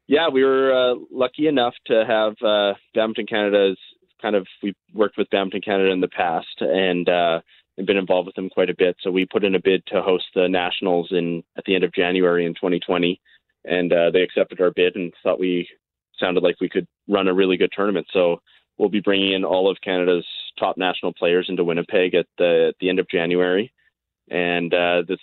Yeah, 0.07 0.29
we 0.29 0.43
were 0.45 0.73
uh, 0.73 0.95
lucky 1.11 1.49
enough 1.49 1.75
to 1.87 2.05
have 2.07 2.35
uh, 2.43 2.75
Badminton 2.95 3.27
Canada's 3.27 3.79
kind 4.23 4.37
of. 4.37 4.47
We 4.63 4.75
worked 4.95 5.19
with 5.19 5.29
Badminton 5.31 5.63
Canada 5.63 5.91
in 5.91 6.01
the 6.01 6.09
past 6.09 6.61
and 6.61 7.09
uh, 7.79 7.83
been 7.83 7.97
involved 7.97 8.27
with 8.27 8.35
them 8.35 8.51
quite 8.51 8.71
a 8.71 8.77
bit. 8.77 8.97
So 9.01 9.11
we 9.11 9.27
put 9.27 9.45
in 9.45 9.55
a 9.55 9.61
bid 9.61 9.85
to 9.87 10.03
host 10.03 10.25
the 10.35 10.49
nationals 10.49 11.09
in 11.11 11.43
at 11.57 11.65
the 11.65 11.75
end 11.75 11.85
of 11.85 11.93
January 11.93 12.47
in 12.47 12.55
2020, 12.55 13.21
and 13.65 13.93
uh, 13.93 14.11
they 14.11 14.23
accepted 14.23 14.61
our 14.61 14.71
bid 14.71 14.97
and 14.97 15.13
thought 15.23 15.41
we 15.41 15.69
sounded 16.19 16.43
like 16.43 16.61
we 16.61 16.69
could 16.69 16.87
run 17.09 17.29
a 17.29 17.35
really 17.35 17.57
good 17.57 17.73
tournament. 17.75 18.07
So 18.13 18.41
we'll 18.79 18.89
be 18.89 19.01
bringing 19.01 19.33
in 19.33 19.45
all 19.45 19.71
of 19.71 19.79
Canada's 19.83 20.27
top 20.59 20.77
national 20.77 21.13
players 21.13 21.47
into 21.49 21.65
Winnipeg 21.65 22.15
at 22.15 22.27
the 22.39 22.67
at 22.69 22.77
the 22.81 22.89
end 22.89 22.99
of 22.99 23.09
January, 23.09 23.73
and 24.31 24.73
uh, 24.73 25.03
this 25.07 25.21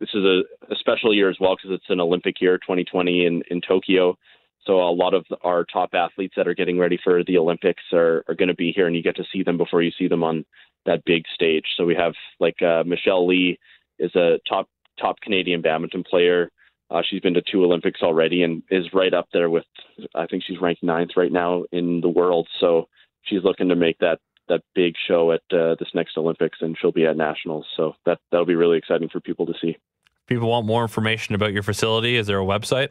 this 0.00 0.10
is 0.14 0.24
a, 0.24 0.42
a 0.72 0.76
special 0.76 1.14
year 1.14 1.28
as 1.28 1.36
well 1.40 1.56
because 1.56 1.72
it's 1.72 1.90
an 1.90 2.00
Olympic 2.00 2.40
year, 2.40 2.58
2020 2.58 3.26
in 3.26 3.42
in 3.50 3.60
Tokyo. 3.60 4.16
So 4.66 4.80
a 4.80 4.92
lot 4.92 5.14
of 5.14 5.24
our 5.42 5.64
top 5.64 5.90
athletes 5.94 6.34
that 6.36 6.46
are 6.46 6.54
getting 6.54 6.78
ready 6.78 6.98
for 7.02 7.24
the 7.24 7.38
Olympics 7.38 7.82
are 7.92 8.24
are 8.28 8.34
going 8.34 8.48
to 8.48 8.54
be 8.54 8.72
here, 8.72 8.86
and 8.86 8.94
you 8.94 9.02
get 9.02 9.16
to 9.16 9.24
see 9.32 9.42
them 9.42 9.56
before 9.56 9.82
you 9.82 9.90
see 9.98 10.08
them 10.08 10.22
on 10.22 10.44
that 10.86 11.04
big 11.04 11.24
stage. 11.34 11.64
So 11.76 11.84
we 11.84 11.94
have 11.94 12.12
like 12.38 12.60
uh, 12.62 12.84
Michelle 12.84 13.26
Li 13.26 13.58
is 13.98 14.14
a 14.14 14.38
top 14.48 14.68
top 14.98 15.20
Canadian 15.20 15.62
badminton 15.62 16.04
player. 16.04 16.50
Uh, 16.90 17.02
she's 17.08 17.20
been 17.20 17.34
to 17.34 17.42
two 17.42 17.64
Olympics 17.64 18.02
already 18.02 18.42
and 18.42 18.62
is 18.70 18.92
right 18.92 19.14
up 19.14 19.28
there 19.32 19.48
with, 19.48 19.64
I 20.14 20.26
think 20.26 20.42
she's 20.44 20.60
ranked 20.60 20.82
ninth 20.82 21.12
right 21.16 21.30
now 21.30 21.62
in 21.70 22.00
the 22.00 22.08
world. 22.08 22.48
So 22.58 22.88
she's 23.22 23.44
looking 23.44 23.68
to 23.68 23.76
make 23.76 23.98
that 23.98 24.18
that 24.48 24.62
big 24.74 24.94
show 25.06 25.30
at 25.30 25.42
uh, 25.52 25.76
this 25.78 25.88
next 25.94 26.18
Olympics, 26.18 26.58
and 26.60 26.76
she'll 26.80 26.90
be 26.90 27.06
at 27.06 27.16
nationals. 27.16 27.66
So 27.76 27.94
that 28.04 28.18
that'll 28.30 28.46
be 28.46 28.56
really 28.56 28.78
exciting 28.78 29.08
for 29.08 29.20
people 29.20 29.46
to 29.46 29.54
see. 29.60 29.76
People 30.26 30.50
want 30.50 30.66
more 30.66 30.82
information 30.82 31.34
about 31.34 31.52
your 31.52 31.62
facility. 31.62 32.16
Is 32.16 32.26
there 32.26 32.40
a 32.40 32.44
website? 32.44 32.88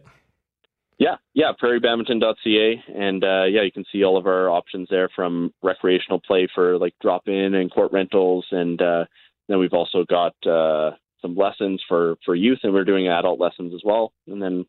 Yeah, 1.00 1.16
yeah, 1.34 1.54
prairiebadminton.ca, 1.64 2.84
and 2.94 3.24
uh, 3.24 3.46
yeah, 3.46 3.62
you 3.62 3.72
can 3.72 3.86
see 3.90 4.04
all 4.04 4.18
of 4.18 4.28
our 4.28 4.50
options 4.50 4.90
there 4.92 5.10
from 5.16 5.54
recreational 5.64 6.20
play 6.20 6.50
for 6.54 6.78
like 6.78 6.94
drop 7.02 7.30
in 7.30 7.54
and 7.54 7.72
court 7.72 7.94
rentals, 7.94 8.46
and 8.52 8.82
uh, 8.82 9.06
then 9.48 9.60
we've 9.60 9.74
also 9.74 10.04
got 10.04 10.36
uh, 10.46 10.92
some 11.22 11.38
lessons 11.38 11.82
for 11.88 12.16
for 12.26 12.36
youth, 12.36 12.60
and 12.64 12.74
we're 12.74 12.84
doing 12.84 13.08
adult 13.08 13.40
lessons 13.40 13.74
as 13.74 13.80
well. 13.86 14.12
And 14.28 14.42
then 14.42 14.66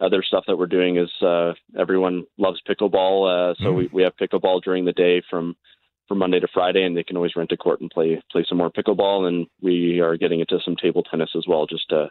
other 0.00 0.24
stuff 0.24 0.42
that 0.48 0.56
we're 0.56 0.66
doing 0.66 0.96
is 0.96 1.10
uh, 1.22 1.52
everyone 1.78 2.24
loves 2.38 2.60
pickleball, 2.68 3.52
uh, 3.52 3.54
so 3.58 3.66
mm. 3.66 3.76
we 3.76 3.90
we 3.92 4.02
have 4.02 4.16
pickleball 4.16 4.62
during 4.62 4.84
the 4.84 4.92
day 4.92 5.22
from 5.30 5.54
from 6.08 6.18
Monday 6.18 6.40
to 6.40 6.48
Friday, 6.52 6.82
and 6.82 6.96
they 6.96 7.04
can 7.04 7.16
always 7.16 7.36
rent 7.36 7.52
a 7.52 7.56
court 7.56 7.80
and 7.80 7.88
play 7.88 8.20
play 8.32 8.44
some 8.48 8.58
more 8.58 8.72
pickleball. 8.72 9.28
And 9.28 9.46
we 9.60 10.00
are 10.00 10.16
getting 10.16 10.40
into 10.40 10.58
some 10.64 10.74
table 10.74 11.04
tennis 11.04 11.30
as 11.36 11.44
well, 11.46 11.66
just 11.66 11.88
to 11.90 12.10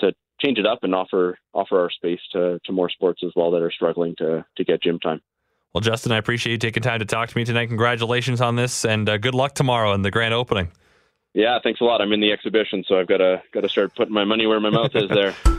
to 0.00 0.12
change 0.40 0.58
it 0.58 0.66
up 0.66 0.80
and 0.82 0.94
offer 0.94 1.38
offer 1.54 1.80
our 1.80 1.90
space 1.90 2.20
to 2.32 2.60
to 2.64 2.72
more 2.72 2.88
sports 2.90 3.22
as 3.24 3.32
well 3.36 3.50
that 3.50 3.62
are 3.62 3.70
struggling 3.70 4.14
to 4.16 4.44
to 4.56 4.64
get 4.64 4.82
gym 4.82 4.98
time. 4.98 5.20
Well, 5.74 5.82
Justin, 5.82 6.12
I 6.12 6.16
appreciate 6.16 6.52
you 6.52 6.58
taking 6.58 6.82
time 6.82 7.00
to 7.00 7.04
talk 7.04 7.28
to 7.28 7.36
me 7.36 7.44
tonight. 7.44 7.66
Congratulations 7.66 8.40
on 8.40 8.56
this, 8.56 8.84
and 8.84 9.08
uh, 9.08 9.18
good 9.18 9.34
luck 9.34 9.54
tomorrow 9.54 9.92
in 9.92 10.02
the 10.02 10.10
grand 10.10 10.32
opening. 10.34 10.70
Yeah, 11.34 11.58
thanks 11.62 11.80
a 11.80 11.84
lot. 11.84 12.00
I'm 12.00 12.12
in 12.12 12.20
the 12.20 12.32
exhibition, 12.32 12.84
so 12.88 12.98
I've 12.98 13.06
got 13.06 13.18
to 13.18 13.42
got 13.52 13.60
to 13.60 13.68
start 13.68 13.94
putting 13.94 14.14
my 14.14 14.24
money 14.24 14.46
where 14.46 14.60
my 14.60 14.70
mouth 14.70 14.94
is 14.94 15.08
there. 15.08 15.34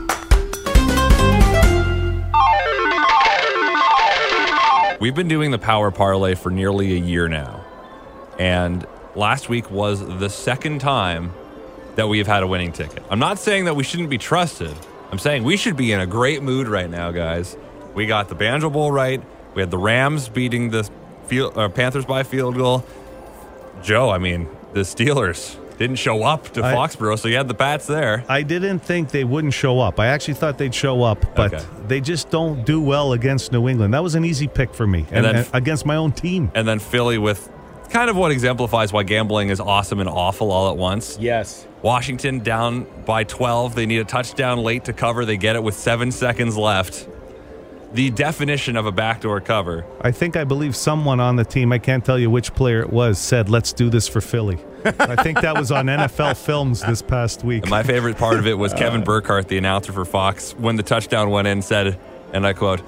We've 5.00 5.14
been 5.14 5.28
doing 5.28 5.50
the 5.50 5.58
power 5.58 5.90
parlay 5.90 6.34
for 6.34 6.50
nearly 6.50 6.92
a 6.92 6.98
year 6.98 7.26
now. 7.26 7.64
And 8.38 8.86
last 9.14 9.48
week 9.48 9.70
was 9.70 10.06
the 10.18 10.28
second 10.28 10.80
time 10.80 11.32
that 11.96 12.08
we 12.08 12.18
have 12.18 12.26
had 12.26 12.42
a 12.42 12.46
winning 12.46 12.72
ticket. 12.72 13.02
I'm 13.10 13.18
not 13.18 13.38
saying 13.38 13.64
that 13.66 13.76
we 13.76 13.84
shouldn't 13.84 14.10
be 14.10 14.18
trusted. 14.18 14.74
I'm 15.10 15.18
saying 15.18 15.42
we 15.42 15.56
should 15.56 15.76
be 15.76 15.92
in 15.92 16.00
a 16.00 16.06
great 16.06 16.42
mood 16.42 16.68
right 16.68 16.88
now, 16.88 17.10
guys. 17.10 17.56
We 17.94 18.06
got 18.06 18.28
the 18.28 18.34
Banjo 18.34 18.70
Bowl 18.70 18.92
right. 18.92 19.22
We 19.54 19.62
had 19.62 19.70
the 19.70 19.78
Rams 19.78 20.28
beating 20.28 20.70
the 20.70 20.88
field, 21.26 21.58
uh, 21.58 21.68
Panthers 21.68 22.04
by 22.04 22.22
field 22.22 22.56
goal. 22.56 22.84
Joe, 23.82 24.10
I 24.10 24.18
mean, 24.18 24.48
the 24.72 24.80
Steelers 24.80 25.56
didn't 25.78 25.96
show 25.96 26.22
up 26.22 26.50
to 26.50 26.62
I, 26.62 26.74
Foxborough, 26.74 27.18
so 27.18 27.26
you 27.26 27.36
had 27.36 27.48
the 27.48 27.54
bats 27.54 27.86
there. 27.86 28.22
I 28.28 28.42
didn't 28.42 28.80
think 28.80 29.10
they 29.10 29.24
wouldn't 29.24 29.54
show 29.54 29.80
up. 29.80 29.98
I 29.98 30.08
actually 30.08 30.34
thought 30.34 30.58
they'd 30.58 30.74
show 30.74 31.02
up, 31.02 31.34
but 31.34 31.54
okay. 31.54 31.64
they 31.86 32.02
just 32.02 32.28
don't 32.28 32.66
do 32.66 32.82
well 32.82 33.14
against 33.14 33.50
New 33.50 33.66
England. 33.66 33.94
That 33.94 34.02
was 34.02 34.14
an 34.14 34.24
easy 34.24 34.46
pick 34.46 34.74
for 34.74 34.86
me, 34.86 35.06
and, 35.08 35.24
and 35.24 35.24
then 35.24 35.36
and 35.36 35.54
against 35.54 35.86
my 35.86 35.96
own 35.96 36.12
team. 36.12 36.52
And 36.54 36.68
then 36.68 36.80
Philly 36.80 37.16
with 37.16 37.50
kind 37.90 38.08
of 38.10 38.16
what 38.16 38.30
exemplifies 38.30 38.92
why 38.92 39.02
gambling 39.02 39.50
is 39.50 39.60
awesome 39.60 40.00
and 40.00 40.08
awful 40.08 40.50
all 40.50 40.70
at 40.70 40.76
once. 40.76 41.18
Yes. 41.20 41.66
Washington 41.82 42.40
down 42.40 42.86
by 43.04 43.24
12. 43.24 43.74
They 43.74 43.86
need 43.86 43.98
a 43.98 44.04
touchdown 44.04 44.58
late 44.58 44.84
to 44.84 44.92
cover. 44.92 45.24
They 45.24 45.36
get 45.36 45.56
it 45.56 45.62
with 45.62 45.74
seven 45.74 46.12
seconds 46.12 46.56
left 46.56 47.08
the 47.92 48.10
definition 48.10 48.76
of 48.76 48.86
a 48.86 48.92
backdoor 48.92 49.40
cover. 49.40 49.84
I 50.00 50.12
think 50.12 50.36
I 50.36 50.44
believe 50.44 50.76
someone 50.76 51.20
on 51.20 51.36
the 51.36 51.44
team, 51.44 51.72
I 51.72 51.78
can't 51.78 52.04
tell 52.04 52.18
you 52.18 52.30
which 52.30 52.54
player 52.54 52.80
it 52.80 52.90
was, 52.90 53.18
said, 53.18 53.48
let's 53.48 53.72
do 53.72 53.90
this 53.90 54.06
for 54.08 54.20
Philly. 54.20 54.58
I 54.84 55.22
think 55.22 55.40
that 55.40 55.56
was 55.56 55.70
on 55.70 55.86
NFL 55.86 56.36
Films 56.44 56.82
this 56.82 57.02
past 57.02 57.44
week. 57.44 57.64
And 57.64 57.70
my 57.70 57.82
favorite 57.82 58.16
part 58.16 58.38
of 58.38 58.46
it 58.46 58.54
was 58.54 58.72
uh, 58.72 58.76
Kevin 58.76 59.02
Burkhardt, 59.02 59.48
the 59.48 59.58
announcer 59.58 59.92
for 59.92 60.04
Fox, 60.04 60.52
when 60.52 60.76
the 60.76 60.82
touchdown 60.82 61.30
went 61.30 61.48
in, 61.48 61.62
said, 61.62 61.98
and 62.32 62.46
I 62.46 62.52
quote, 62.52 62.80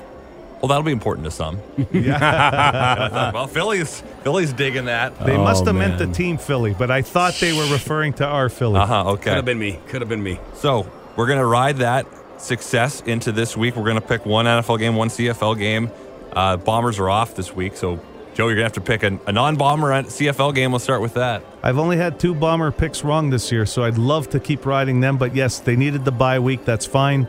well, 0.62 0.68
that'll 0.68 0.84
be 0.84 0.92
important 0.92 1.24
to 1.24 1.30
some. 1.30 1.60
Yeah. 1.92 3.30
well, 3.34 3.46
Philly's 3.46 4.02
Philly's 4.22 4.52
digging 4.52 4.86
that. 4.86 5.18
They 5.18 5.36
oh, 5.36 5.44
must 5.44 5.66
have 5.66 5.74
man. 5.74 5.90
meant 5.90 5.98
the 5.98 6.06
team 6.06 6.38
Philly, 6.38 6.74
but 6.76 6.90
I 6.90 7.02
thought 7.02 7.34
they 7.34 7.52
were 7.52 7.70
referring 7.70 8.14
to 8.14 8.26
our 8.26 8.48
Philly. 8.48 8.78
Uh 8.78 8.86
huh. 8.86 9.10
Okay. 9.10 9.24
Could 9.24 9.34
have 9.34 9.44
been 9.44 9.58
me. 9.58 9.78
Could 9.88 10.00
have 10.00 10.08
been 10.08 10.22
me. 10.22 10.38
So 10.54 10.90
we're 11.16 11.26
gonna 11.26 11.46
ride 11.46 11.78
that 11.78 12.06
success 12.42 13.00
into 13.02 13.32
this 13.32 13.56
week. 13.56 13.76
We're 13.76 13.84
going 13.84 14.00
to 14.00 14.06
pick 14.06 14.26
one 14.26 14.46
NFL 14.46 14.78
game, 14.78 14.96
one 14.96 15.08
CFL 15.08 15.58
game. 15.58 15.90
Uh, 16.32 16.56
bombers 16.56 16.98
are 16.98 17.10
off 17.10 17.34
this 17.34 17.54
week, 17.54 17.76
so 17.76 18.00
Joe, 18.34 18.46
you're 18.46 18.54
gonna 18.54 18.64
have 18.64 18.72
to 18.72 18.80
pick 18.80 19.02
a, 19.02 19.18
a 19.26 19.32
non-bomber 19.32 19.90
CFL 20.04 20.54
game. 20.54 20.72
We'll 20.72 20.78
start 20.78 21.02
with 21.02 21.14
that. 21.14 21.44
I've 21.62 21.78
only 21.78 21.98
had 21.98 22.18
two 22.18 22.34
bomber 22.34 22.70
picks 22.70 23.04
wrong 23.04 23.28
this 23.28 23.52
year, 23.52 23.66
so 23.66 23.84
I'd 23.84 23.98
love 23.98 24.30
to 24.30 24.40
keep 24.40 24.64
riding 24.64 25.00
them. 25.00 25.18
But 25.18 25.34
yes, 25.36 25.60
they 25.60 25.76
needed 25.76 26.06
the 26.06 26.12
bye 26.12 26.38
week. 26.38 26.64
That's 26.64 26.86
fine. 26.86 27.28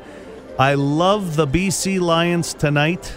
I 0.58 0.76
love 0.76 1.36
the 1.36 1.46
BC 1.46 2.00
Lions 2.00 2.54
tonight 2.54 3.14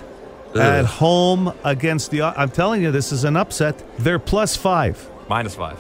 Ugh. 0.59 0.85
at 0.85 0.85
home 0.85 1.53
against 1.65 2.11
the. 2.11 2.23
I'm 2.23 2.51
telling 2.51 2.83
you, 2.83 2.91
this 2.91 3.13
is 3.13 3.25
an 3.25 3.37
upset. 3.37 3.83
They're 3.99 4.19
plus 4.19 4.57
five, 4.57 5.09
minus 5.29 5.55
five. 5.55 5.79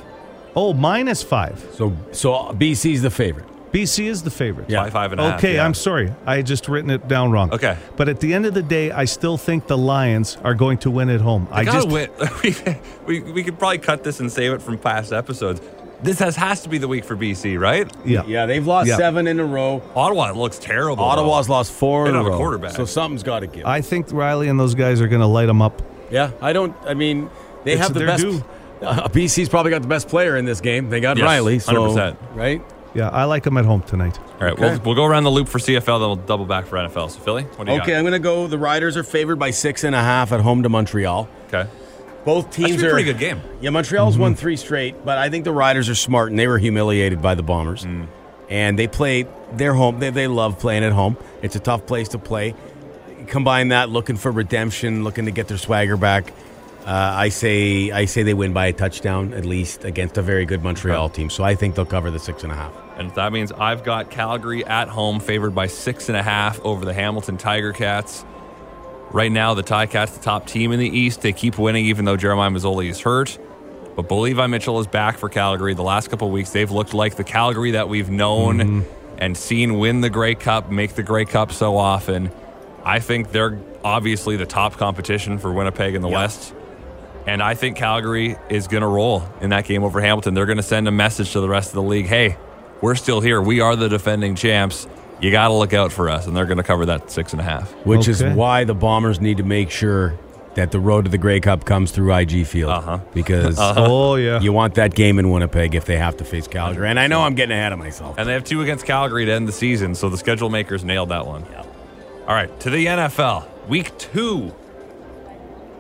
Oh, 0.55 0.73
minus 0.73 1.23
five. 1.23 1.65
So, 1.75 1.95
so 2.13 2.33
BC's 2.55 3.03
the 3.03 3.11
favorite. 3.11 3.47
BC 3.73 4.07
is 4.07 4.23
the 4.23 4.31
favorite. 4.31 4.71
Yeah, 4.71 4.85
five, 4.85 4.93
five 4.93 5.13
and 5.13 5.21
a 5.21 5.31
half. 5.31 5.39
Okay, 5.39 5.57
yeah. 5.57 5.65
I'm 5.67 5.75
sorry. 5.75 6.11
I 6.25 6.41
just 6.41 6.67
written 6.67 6.89
it 6.89 7.09
down 7.09 7.31
wrong. 7.31 7.53
Okay. 7.53 7.77
But 7.97 8.09
at 8.09 8.21
the 8.21 8.33
end 8.33 8.47
of 8.47 8.55
the 8.55 8.63
day, 8.63 8.91
I 8.91 9.05
still 9.05 9.37
think 9.37 9.67
the 9.67 9.77
Lions 9.77 10.39
are 10.43 10.55
going 10.55 10.79
to 10.79 10.91
win 10.91 11.11
at 11.11 11.21
home. 11.21 11.47
They 11.51 11.57
I 11.57 11.65
just 11.65 11.89
win. 11.89 12.09
we, 12.43 13.21
we, 13.21 13.33
we 13.33 13.43
could 13.43 13.59
probably 13.59 13.79
cut 13.79 14.03
this 14.03 14.19
and 14.19 14.33
save 14.33 14.53
it 14.53 14.63
from 14.63 14.79
past 14.79 15.13
episodes. 15.13 15.61
This 16.07 16.19
has 16.21 16.37
has 16.37 16.63
to 16.63 16.69
be 16.69 16.79
the 16.79 16.89
week 16.89 17.05
for 17.05 17.17
BC, 17.17 17.59
right? 17.59 17.91
Yeah. 18.05 18.25
Yeah, 18.27 18.47
they've 18.47 18.67
lost 18.67 18.89
yeah. 18.89 18.97
seven 18.97 19.27
in 19.27 19.41
a 19.41 19.45
row. 19.45 19.83
Ottawa 19.95 20.31
looks 20.33 20.59
terrible. 20.59 21.05
Ottawa's 21.05 21.47
though. 21.47 21.55
lost 21.55 21.73
four 21.73 22.09
in 22.09 22.15
a 22.15 22.23
row. 22.23 22.37
quarterback. 22.37 22.73
So 22.73 22.85
something's 22.85 23.23
got 23.23 23.41
to 23.41 23.47
give. 23.47 23.67
I 23.67 23.81
think 23.81 24.13
Riley 24.13 24.49
and 24.49 24.59
those 24.59 24.75
guys 24.75 25.01
are 25.01 25.09
going 25.09 25.21
to 25.21 25.27
light 25.27 25.47
them 25.47 25.61
up. 25.61 25.83
Yeah, 26.11 26.31
I 26.41 26.53
don't. 26.53 26.77
I 26.85 26.95
mean, 26.95 27.29
they 27.65 27.73
it's 27.73 27.83
have 27.83 27.95
the 27.95 28.01
best. 28.01 28.25
Uh, 28.25 29.09
BC's 29.09 29.49
probably 29.49 29.71
got 29.71 29.83
the 29.83 29.89
best 29.89 30.09
player 30.09 30.37
in 30.37 30.45
this 30.45 30.61
game. 30.61 30.91
They 30.91 31.01
got 31.01 31.17
yes, 31.17 31.25
Riley, 31.25 31.59
so 31.59 31.73
100%. 31.73 32.17
right. 32.35 32.63
Yeah, 32.95 33.11
I 33.11 33.25
like 33.25 33.43
them 33.43 33.59
at 33.59 33.65
home 33.65 33.83
tonight. 33.83 34.19
All 34.19 34.41
right, 34.41 34.53
okay. 34.53 34.63
we'll, 34.63 34.81
we'll 34.81 34.95
go 34.95 35.05
around 35.05 35.25
the 35.25 35.31
loop 35.31 35.49
for 35.49 35.59
CFL, 35.59 35.85
then 35.85 36.01
we'll 36.01 36.17
double 36.17 36.47
back 36.47 36.67
for 36.67 36.77
NFL. 36.77 37.11
So, 37.11 37.21
Philly, 37.21 37.43
what 37.43 37.67
do 37.67 37.73
you 37.73 37.81
okay, 37.81 37.93
got? 37.93 37.99
I'm 37.99 38.05
going 38.05 38.13
to 38.13 38.19
go. 38.19 38.47
The 38.47 38.59
Riders 38.59 38.97
are 38.97 39.03
favored 39.03 39.37
by 39.37 39.51
six 39.51 39.85
and 39.85 39.95
a 39.95 40.01
half 40.01 40.33
at 40.33 40.41
home 40.41 40.63
to 40.63 40.69
Montreal. 40.69 41.29
Okay. 41.49 41.69
Both 42.27 42.51
teams 42.51 42.83
are 42.83 42.89
a 42.89 42.91
pretty 42.91 43.05
good 43.05 43.21
game. 43.21 43.41
Yeah, 43.61 43.71
Montreal's 43.71 44.15
mm-hmm. 44.15 44.23
won 44.23 44.35
three 44.35 44.57
straight, 44.57 45.05
but 45.05 45.17
I 45.17 45.31
think 45.31 45.45
the 45.45 45.53
Riders 45.53 45.89
are 45.89 45.95
smart 45.95 46.31
and 46.31 46.39
they 46.39 46.49
were 46.49 46.59
humiliated 46.59 47.23
by 47.23 47.37
the 47.37 47.45
Bombers. 47.45 47.85
Mm. 47.85 48.09
And 48.51 48.77
they 48.77 48.89
play 48.89 49.29
their 49.53 49.75
home. 49.75 50.01
They, 50.01 50.11
they 50.11 50.27
love 50.27 50.59
playing 50.59 50.83
at 50.83 50.93
home. 50.93 51.17
It's 51.43 51.55
a 51.55 51.61
tough 51.61 51.87
place 51.87 52.09
to 52.09 52.19
play. 52.19 52.55
Combine 53.29 53.69
that 53.69 53.91
looking 53.91 54.17
for 54.17 54.33
redemption, 54.33 55.05
looking 55.05 55.27
to 55.27 55.31
get 55.31 55.47
their 55.47 55.57
swagger 55.57 55.97
back. 55.97 56.33
Uh, 56.85 57.15
I 57.17 57.29
say 57.29 57.91
I 57.93 58.05
say 58.05 58.25
they 58.25 58.35
win 58.35 58.53
by 58.53 58.67
a 58.67 58.73
touchdown 58.73 59.33
at 59.33 59.45
least 59.45 59.85
against 59.85 60.19
a 60.19 60.23
very 60.23 60.47
good 60.47 60.63
Montreal 60.63 61.09
team. 61.09 61.31
So 61.31 61.45
I 61.45 61.55
think 61.55 61.77
they'll 61.77 61.85
cover 61.85 62.11
the 62.11 62.21
six 62.21 62.43
and 62.43 62.53
a 62.53 62.57
half. 62.57 62.73
And 62.97 63.13
that 63.15 63.33
means 63.33 63.53
I've 63.53 63.85
got 63.85 64.11
Calgary 64.11 64.65
at 64.65 64.89
home 64.89 65.21
favored 65.21 65.55
by 65.55 65.67
six 65.67 66.09
and 66.09 66.17
a 66.17 66.23
half 66.23 66.61
over 66.65 66.85
the 66.85 66.95
Hamilton 66.95 67.37
Tiger 67.37 67.73
Cats. 67.73 68.25
Right 69.13 69.31
now, 69.31 69.55
the 69.55 69.63
Ticats, 69.63 70.15
the 70.15 70.21
top 70.21 70.47
team 70.47 70.73
in 70.73 70.79
the 70.79 70.89
East, 70.89 71.23
they 71.23 71.33
keep 71.33 71.59
winning 71.59 71.87
even 71.87 72.05
though 72.05 72.17
Jeremiah 72.17 72.51
Masoli 72.51 72.91
is 72.91 73.01
hurt. 73.01 73.39
But 73.95 74.09
Bo 74.09 74.21
Levi 74.21 74.47
Mitchell 74.47 74.79
is 74.79 74.87
back 74.87 75.17
for 75.17 75.29
Calgary. 75.29 75.73
The 75.73 75.83
last 75.83 76.11
couple 76.11 76.31
weeks, 76.31 76.51
they've 76.51 76.71
looked 76.71 76.93
like 76.93 77.17
the 77.17 77.25
Calgary 77.25 77.71
that 77.73 77.89
we've 77.89 78.11
known 78.11 78.59
mm-hmm. 78.59 79.17
and 79.19 79.37
seen 79.37 79.79
win 79.79 80.03
the 80.03 80.11
Grey 80.11 80.35
Cup, 80.35 80.71
make 80.71 80.95
the 80.95 81.03
Grey 81.03 81.25
Cup 81.25 81.51
so 81.51 81.79
often. 81.79 82.31
I 82.85 83.01
think 83.01 83.33
they're 83.33 83.59
obviously 83.83 84.37
the 84.37 84.47
top 84.47 84.77
competition 84.77 85.39
for 85.39 85.53
Winnipeg 85.53 85.95
in 85.95 86.03
the 86.03 86.09
yep. 86.09 86.17
West. 86.17 86.55
And 87.27 87.43
I 87.43 87.55
think 87.55 87.77
Calgary 87.77 88.37
is 88.49 88.69
going 88.69 88.83
to 88.83 88.87
roll 88.87 89.25
in 89.41 89.51
that 89.51 89.65
game 89.65 89.83
over 89.83 90.01
Hamilton. 90.01 90.35
They're 90.35 90.47
going 90.47 90.59
to 90.59 90.63
send 90.63 90.87
a 90.87 90.93
message 90.93 91.33
to 91.33 91.41
the 91.41 91.49
rest 91.49 91.71
of 91.71 91.75
the 91.75 91.83
league 91.83 92.07
hey, 92.07 92.37
we're 92.83 92.95
still 92.95 93.21
here. 93.21 93.41
We 93.41 93.61
are 93.61 93.75
the 93.75 93.89
defending 93.89 94.37
champs. 94.37 94.87
You 95.21 95.31
got 95.31 95.49
to 95.49 95.55
look 95.55 95.73
out 95.73 95.93
for 95.93 96.09
us. 96.09 96.27
And 96.27 96.37
they're 96.37 96.47
going 96.47 96.59
to 96.59 96.63
cover 96.63 96.87
that 96.87 97.11
six 97.11 97.33
and 97.33 97.41
a 97.41 97.45
half. 97.45 97.71
Which 97.87 98.09
okay. 98.09 98.11
is 98.13 98.23
why 98.37 98.65
the 98.65 98.75
Bombers 98.75 99.21
need 99.21 99.39
to 99.39 99.43
make 99.43 99.71
sure 99.71 100.19
that 100.57 100.73
the 100.73 100.81
road 100.81 101.05
to 101.05 101.11
the 101.11 101.19
Grey 101.19 101.39
Cup 101.39 101.65
comes 101.65 101.93
through 101.93 102.13
IG 102.15 102.47
Field. 102.47 102.71
Uh-huh. 102.71 102.99
Because 103.15 103.59
uh-huh. 103.59 103.87
oh 103.87 104.15
yeah, 104.17 104.41
you 104.41 104.53
want 104.53 104.75
that 104.75 104.95
game 104.95 105.19
in 105.19 105.31
Winnipeg 105.31 105.75
if 105.75 105.85
they 105.85 105.97
have 105.97 106.17
to 106.17 106.25
face 106.25 106.49
Calgary. 106.49 106.89
And 106.89 106.99
I 106.99 107.07
know 107.07 107.23
I'm 107.23 107.35
getting 107.35 107.57
ahead 107.57 107.73
of 107.73 107.79
myself. 107.79 108.17
And 108.19 108.29
they 108.29 108.33
have 108.33 108.45
two 108.45 108.63
against 108.63 108.85
Calgary 108.85 109.25
to 109.27 109.33
end 109.33 109.47
the 109.47 109.53
season, 109.53 109.95
so 109.95 110.09
the 110.09 110.19
schedule 110.19 110.51
makers 110.51 110.85
nailed 110.85 111.11
that 111.11 111.27
one. 111.27 111.45
Yep. 111.45 111.67
All 112.27 112.35
right, 112.35 112.61
to 112.61 112.71
the 112.71 112.87
NFL, 112.87 113.69
week 113.69 113.97
two. 113.99 114.53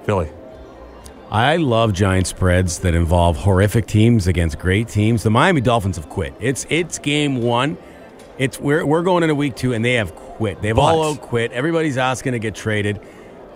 Philly. 0.05 0.31
I 1.29 1.57
love 1.57 1.93
giant 1.93 2.29
spreads 2.29 2.79
that 2.81 2.95
involve 2.95 3.37
horrific 3.37 3.87
teams 3.87 4.29
against 4.29 4.61
great 4.61 4.87
teams. 4.87 5.25
The 5.25 5.31
Miami 5.31 5.61
Dolphins 5.61 5.97
have 5.97 6.09
quit. 6.09 6.35
It's 6.39 6.65
it's 6.71 6.99
game 6.99 7.43
one. 7.43 7.77
It's 8.39 8.61
we're 8.61 8.85
we're 8.85 9.03
going 9.03 9.23
into 9.23 9.35
week 9.35 9.57
two, 9.57 9.73
and 9.73 9.85
they 9.85 9.95
have 9.95 10.15
quit. 10.15 10.61
They've 10.61 10.79
all 10.79 11.03
out 11.03 11.21
quit. 11.21 11.53
Everybody's 11.53 11.97
asking 11.97 12.33
to 12.33 12.39
get 12.39 12.55
traded. 12.55 13.01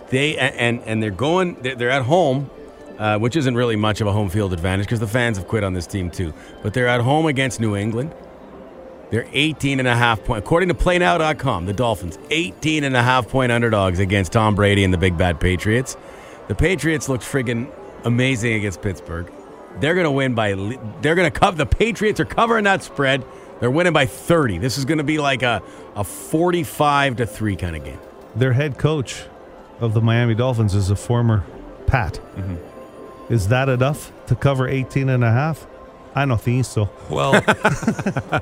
They 0.09 0.37
and 0.37 0.81
and 0.85 1.01
they're 1.01 1.11
going. 1.11 1.55
They're 1.61 1.91
at 1.91 2.03
home, 2.03 2.49
uh, 2.97 3.19
which 3.19 3.35
isn't 3.35 3.55
really 3.55 3.75
much 3.75 4.01
of 4.01 4.07
a 4.07 4.11
home 4.11 4.29
field 4.29 4.53
advantage 4.53 4.87
because 4.87 4.99
the 4.99 5.07
fans 5.07 5.37
have 5.37 5.47
quit 5.47 5.63
on 5.63 5.73
this 5.73 5.87
team 5.87 6.09
too. 6.09 6.33
But 6.63 6.73
they're 6.73 6.87
at 6.87 7.01
home 7.01 7.27
against 7.27 7.59
New 7.59 7.75
England. 7.75 8.13
They're 9.11 9.27
18 9.33 9.79
and 9.79 9.87
a 9.89 9.95
half 9.95 10.23
point. 10.23 10.39
According 10.39 10.69
to 10.69 10.75
PlayNow.com, 10.75 11.65
the 11.65 11.73
Dolphins 11.73 12.17
18 12.29 12.85
and 12.85 12.95
a 12.95 13.03
half 13.03 13.27
point 13.27 13.51
underdogs 13.51 13.99
against 13.99 14.31
Tom 14.31 14.55
Brady 14.55 14.85
and 14.85 14.93
the 14.93 14.97
Big 14.97 15.17
Bad 15.17 15.39
Patriots. 15.39 15.97
The 16.47 16.55
Patriots 16.55 17.09
looked 17.09 17.23
friggin' 17.23 17.69
amazing 18.05 18.53
against 18.53 18.81
Pittsburgh. 18.81 19.31
They're 19.79 19.95
going 19.95 20.05
to 20.05 20.11
win 20.11 20.33
by. 20.33 20.53
They're 21.01 21.15
going 21.15 21.29
to 21.29 21.39
cover. 21.39 21.57
The 21.57 21.65
Patriots 21.65 22.19
are 22.19 22.25
covering 22.25 22.63
that 22.63 22.83
spread. 22.83 23.25
They're 23.61 23.71
winning 23.71 23.93
by 23.93 24.07
30. 24.07 24.57
This 24.57 24.77
is 24.77 24.85
going 24.85 24.97
to 24.97 25.03
be 25.03 25.19
like 25.19 25.43
a, 25.43 25.61
a 25.95 26.03
45 26.03 27.17
to 27.17 27.25
3 27.27 27.55
kind 27.55 27.75
of 27.75 27.85
game. 27.85 27.99
Their 28.35 28.53
head 28.53 28.77
coach 28.77 29.23
of 29.79 29.93
the 29.93 30.01
Miami 30.01 30.33
Dolphins 30.33 30.73
is 30.73 30.89
a 30.89 30.95
former 30.95 31.43
Pat. 31.85 32.15
Mm-hmm. 32.35 33.33
Is 33.33 33.47
that 33.49 33.69
enough 33.69 34.11
to 34.27 34.35
cover 34.35 34.67
18 34.67 35.09
and 35.09 35.23
a 35.23 35.31
half? 35.31 35.67
I 36.15 36.25
don't 36.25 36.41
think 36.41 36.65
so. 36.65 36.89
Well, 37.09 37.31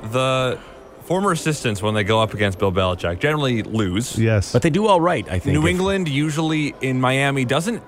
the 0.10 0.58
former 1.02 1.34
assistants 1.34 1.82
when 1.82 1.94
they 1.94 2.06
go 2.06 2.22
up 2.22 2.34
against 2.34 2.58
Bill 2.58 2.72
Belichick 2.72 3.20
generally 3.20 3.62
lose. 3.62 4.18
Yes. 4.18 4.54
But 4.54 4.62
they 4.62 4.70
do 4.70 4.88
all 4.88 5.02
right, 5.02 5.28
I 5.30 5.40
think. 5.40 5.54
New 5.54 5.68
England 5.68 6.08
usually 6.08 6.74
in 6.82 7.02
Miami 7.02 7.44
doesn't 7.44 7.84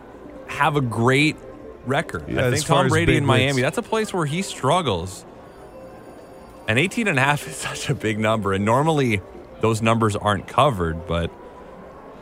have 0.48 0.76
a 0.76 0.82
great 0.82 1.38
record. 1.86 2.28
Yeah, 2.28 2.48
I 2.48 2.52
think 2.52 2.66
Tom 2.66 2.90
Brady 2.90 3.16
in 3.16 3.26
Miami, 3.26 3.54
wins. 3.54 3.62
that's 3.62 3.78
a 3.78 3.84
place 3.84 4.14
where 4.14 4.26
he 4.26 4.42
struggles. 4.42 5.26
And 6.72 6.80
18 6.80 7.10
and 7.10 7.20
a 7.20 7.22
half 7.22 7.46
is 7.50 7.58
such 7.58 7.90
a 7.90 7.94
big 7.94 8.18
number. 8.18 8.54
And 8.54 8.64
normally 8.64 9.22
those 9.60 9.82
numbers 9.82 10.16
aren't 10.16 10.48
covered, 10.48 11.06
but 11.06 11.30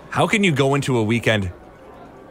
how 0.10 0.26
can 0.26 0.44
you 0.44 0.52
go 0.52 0.74
into 0.74 0.98
a 0.98 1.04
weekend 1.04 1.52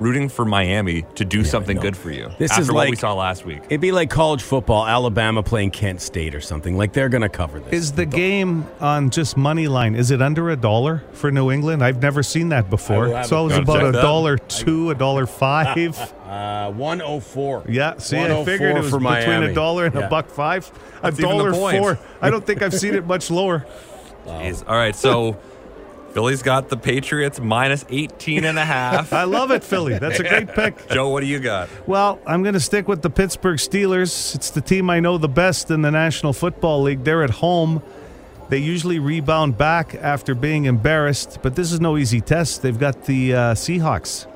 rooting 0.01 0.29
for 0.29 0.45
Miami 0.45 1.03
to 1.17 1.25
do 1.25 1.39
yeah, 1.39 1.45
something 1.45 1.77
good 1.77 1.97
for 1.97 2.11
you. 2.11 2.31
This 2.39 2.53
after 2.53 2.63
is 2.63 2.69
what 2.69 2.77
like, 2.77 2.91
we 2.91 2.97
saw 2.97 3.15
last 3.15 3.45
week. 3.45 3.63
It'd 3.65 3.81
be 3.81 3.93
like 3.93 4.11
college 4.11 4.43
football, 4.43 4.87
Alabama 4.87 5.43
playing 5.43 5.71
Kent 5.71 6.01
State 6.01 6.35
or 6.35 6.41
something. 6.41 6.77
Like 6.77 6.93
they're 6.93 7.09
going 7.09 7.23
to 7.23 7.29
cover 7.29 7.61
this. 7.61 7.73
Is 7.73 7.93
the 7.93 8.07
game 8.07 8.67
on 8.81 9.11
just 9.11 9.37
money 9.37 9.69
line? 9.69 9.95
Is 9.95 10.11
it 10.11 10.23
under 10.23 10.51
a 10.51 10.57
dollar 10.57 11.03
for 11.13 11.31
New 11.31 11.51
England? 11.51 11.83
I've 11.83 12.03
never 12.03 12.23
seen 12.23 12.51
that 12.51 12.71
before. 12.71 13.25
So 13.25 13.43
it 13.43 13.49
was 13.49 13.59
about 13.59 13.87
a 13.87 13.93
dollar 13.93 14.39
two, 14.39 14.91
a 14.91 14.95
dollar 14.95 15.27
five. 15.27 15.99
uh, 16.25 16.71
one 16.73 17.03
oh 17.03 17.21
four. 17.21 17.65
Yeah, 17.69 17.99
see, 17.99 18.19
I 18.19 18.45
figured 18.45 18.77
it 18.77 18.81
was 18.81 18.87
between 18.87 19.03
Miami. 19.03 19.47
a 19.47 19.55
dollar 19.55 19.87
and 19.87 19.95
yeah. 19.95 20.07
a 20.07 20.09
buck 20.11 20.29
five. 20.29 20.71
A 21.03 21.11
dollar 21.11 21.53
four. 21.53 21.99
I 22.21 22.31
don't 22.31 22.47
think 22.47 22.63
I've 22.63 22.75
seen 22.75 22.95
it 22.95 23.07
much 23.07 23.31
lower. 23.31 23.67
Wow. 24.27 24.53
All 24.67 24.77
right, 24.77 24.95
so. 24.95 25.39
Philly's 26.13 26.43
got 26.43 26.69
the 26.69 26.77
Patriots 26.77 27.39
minus 27.41 27.85
18 27.89 28.45
and 28.45 28.59
a 28.59 28.65
half. 28.65 29.13
I 29.13 29.25
love 29.25 29.51
it, 29.51 29.63
Philly. 29.63 29.99
That's 29.99 30.21
a 30.21 30.25
great 30.25 30.49
pick. 30.55 30.89
Joe, 30.89 31.09
what 31.11 31.21
do 31.21 31.27
you 31.27 31.39
got? 31.39 31.69
Well, 31.87 32.19
I'm 32.27 32.43
going 32.43 32.55
to 32.55 32.61
stick 32.61 32.89
with 32.89 33.03
the 33.03 33.11
Pittsburgh 33.11 33.59
Steelers. 33.59 34.35
It's 34.35 34.51
the 34.51 34.61
team 34.61 34.91
I 34.91 35.01
know 35.01 35.19
the 35.19 35.29
best 35.29 35.71
in 35.71 35.83
the 35.83 35.91
National 35.91 36.33
Football 36.33 36.83
League. 36.83 37.05
They're 37.05 37.23
at 37.23 37.31
home. 37.31 37.83
They 38.49 38.59
usually 38.59 38.99
rebound 38.99 39.59
back 39.59 39.95
after 39.95 40.35
being 40.35 40.65
embarrassed, 40.65 41.39
but 41.43 41.55
this 41.55 41.71
is 41.71 41.81
no 41.81 41.99
easy 41.99 42.23
test. 42.23 42.63
They've 42.63 42.79
got 42.79 43.05
the 43.05 43.35
uh, 43.35 43.55
Seahawks 43.55 44.27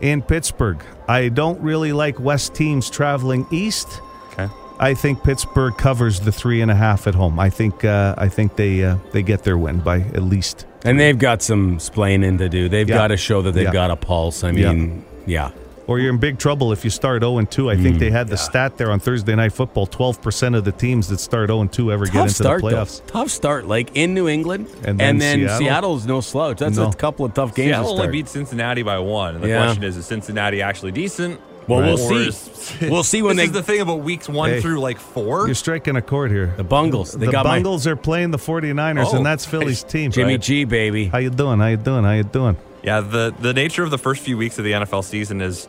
in 0.00 0.22
Pittsburgh. 0.22 0.82
I 1.06 1.28
don't 1.28 1.60
really 1.60 1.92
like 1.92 2.18
West 2.18 2.54
teams 2.54 2.88
traveling 2.88 3.46
east. 3.50 4.00
Okay. 4.32 4.48
I 4.78 4.94
think 4.94 5.22
Pittsburgh 5.22 5.76
covers 5.76 6.20
the 6.20 6.32
three 6.32 6.62
and 6.62 6.70
a 6.70 6.74
half 6.74 7.06
at 7.06 7.14
home. 7.14 7.38
I 7.38 7.50
think 7.50 7.84
uh, 7.84 8.14
I 8.16 8.28
think 8.28 8.56
they 8.56 8.84
uh, 8.84 8.96
they 9.12 9.22
get 9.22 9.42
their 9.42 9.58
win 9.58 9.80
by 9.80 10.00
at 10.00 10.22
least 10.22 10.64
and 10.84 10.98
they've 10.98 11.18
got 11.18 11.42
some 11.42 11.78
splaining 11.78 12.38
to 12.38 12.48
do. 12.48 12.68
They've 12.68 12.88
yeah. 12.88 12.96
got 12.96 13.08
to 13.08 13.16
show 13.16 13.42
that 13.42 13.52
they've 13.52 13.64
yeah. 13.64 13.72
got 13.72 13.90
a 13.90 13.96
pulse. 13.96 14.44
I 14.44 14.52
mean, 14.52 15.04
yeah. 15.26 15.50
yeah. 15.50 15.62
Or 15.88 15.98
you're 15.98 16.12
in 16.12 16.18
big 16.18 16.38
trouble 16.38 16.70
if 16.72 16.84
you 16.84 16.90
start 16.90 17.22
0 17.22 17.42
2. 17.46 17.70
I 17.70 17.76
think 17.76 17.96
mm, 17.96 17.98
they 17.98 18.10
had 18.10 18.28
the 18.28 18.36
stat 18.36 18.76
there 18.76 18.90
on 18.90 19.00
Thursday 19.00 19.34
Night 19.34 19.54
Football 19.54 19.86
12% 19.86 20.54
of 20.54 20.64
the 20.64 20.72
teams 20.72 21.08
that 21.08 21.18
start 21.18 21.48
0 21.48 21.66
2 21.66 21.90
ever 21.90 22.04
Tough 22.04 22.12
get 22.12 22.22
into 22.24 22.34
start, 22.34 22.60
the 22.60 22.68
playoffs. 22.68 23.00
Though. 23.06 23.12
Tough 23.12 23.30
start, 23.30 23.66
like 23.66 23.96
in 23.96 24.12
New 24.12 24.28
England. 24.28 24.68
And 24.84 25.00
then, 25.00 25.08
and 25.08 25.20
then 25.20 25.38
Seattle? 25.40 25.58
Seattle's 25.58 26.06
no 26.06 26.20
slouch. 26.20 26.58
That's 26.58 26.76
no. 26.76 26.90
a 26.90 26.94
couple 26.94 27.24
of 27.24 27.32
tough 27.32 27.54
games. 27.54 27.70
Seattle 27.70 27.92
only 27.92 28.08
beat 28.08 28.28
Cincinnati 28.28 28.82
by 28.82 28.98
one. 28.98 29.36
And 29.36 29.44
the 29.44 29.48
question 29.48 29.82
is, 29.82 29.96
is 29.96 30.04
Cincinnati 30.04 30.60
actually 30.60 30.92
decent? 30.92 31.40
Well, 31.68 31.80
right. 31.80 31.86
we'll 31.86 32.32
see. 32.32 32.88
we'll 32.88 33.04
see 33.04 33.22
when 33.22 33.36
this 33.36 33.50
they. 33.50 33.50
is 33.50 33.52
the 33.52 33.62
thing 33.62 33.80
about 33.80 34.00
weeks 34.00 34.28
one 34.28 34.50
hey, 34.50 34.60
through 34.60 34.80
like 34.80 34.98
four. 34.98 35.46
You're 35.46 35.54
striking 35.54 35.96
a 35.96 36.02
chord 36.02 36.30
here. 36.30 36.54
The 36.56 36.64
Bungles. 36.64 37.12
They 37.12 37.26
the 37.26 37.32
got 37.32 37.44
Bungles 37.44 37.86
my... 37.86 37.92
are 37.92 37.96
playing 37.96 38.30
the 38.30 38.38
49ers, 38.38 39.12
oh, 39.12 39.16
and 39.16 39.26
that's 39.26 39.44
Philly's 39.44 39.82
team. 39.84 40.10
Jimmy 40.10 40.34
right? 40.34 40.40
G, 40.40 40.64
baby. 40.64 41.06
How 41.06 41.18
you 41.18 41.30
doing? 41.30 41.58
How 41.58 41.66
you 41.66 41.76
doing? 41.76 42.04
How 42.04 42.12
you 42.12 42.24
doing? 42.24 42.56
Yeah, 42.82 43.00
the 43.00 43.34
the 43.38 43.52
nature 43.52 43.82
of 43.82 43.90
the 43.90 43.98
first 43.98 44.22
few 44.22 44.38
weeks 44.38 44.58
of 44.58 44.64
the 44.64 44.72
NFL 44.72 45.04
season 45.04 45.40
is 45.40 45.68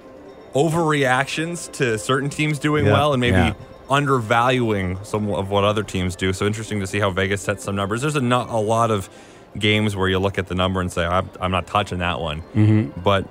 overreactions 0.54 1.72
to 1.74 1.98
certain 1.98 2.30
teams 2.30 2.60
doing 2.60 2.86
Yeah. 2.86 2.94
well 2.94 3.14
and 3.14 3.22
maybe 3.22 3.38
Yeah. 3.38 3.54
undervaluing 3.90 4.98
some 5.04 5.30
of 5.30 5.50
what 5.50 5.64
other 5.64 5.84
teams 5.84 6.16
do. 6.16 6.34
So 6.34 6.46
interesting 6.46 6.80
to 6.80 6.88
see 6.88 7.00
how 7.00 7.10
Vegas 7.12 7.42
sets 7.42 7.64
some 7.64 7.76
numbers. 7.76 8.02
There's 8.02 8.16
a, 8.16 8.22
not 8.22 8.50
a 8.50 8.58
lot 8.58 8.92
of 8.92 9.10
games 9.58 9.96
where 9.96 10.08
you 10.08 10.20
look 10.20 10.38
at 10.38 10.48
the 10.48 10.56
number 10.56 10.80
and 10.82 10.92
say, 10.92 11.06
I'm, 11.06 11.30
I'm 11.42 11.52
not 11.52 11.68
touching 11.68 12.00
that 12.00 12.20
one. 12.20 12.42
Mm-hmm. 12.56 13.02
But 13.02 13.28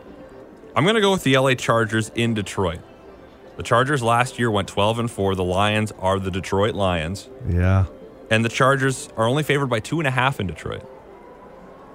I'm 0.79 0.85
going 0.85 0.95
to 0.95 1.01
go 1.01 1.11
with 1.11 1.25
the 1.25 1.37
LA 1.37 1.55
Chargers 1.55 2.13
in 2.15 2.35
Detroit. 2.35 2.79
The 3.57 3.65
Chargers 3.65 4.01
last 4.01 4.39
year 4.39 4.49
went 4.49 4.69
12 4.69 5.01
and 5.01 5.11
4. 5.11 5.35
The 5.35 5.43
Lions 5.43 5.93
are 5.99 6.21
the 6.21 6.31
Detroit 6.31 6.77
Lions. 6.77 7.29
Yeah. 7.49 7.87
And 8.31 8.45
the 8.45 8.49
Chargers 8.49 9.09
are 9.17 9.27
only 9.27 9.43
favored 9.43 9.67
by 9.67 9.81
two 9.81 9.99
and 9.99 10.07
a 10.07 10.13
half 10.13 10.39
in 10.39 10.47
Detroit. 10.47 10.89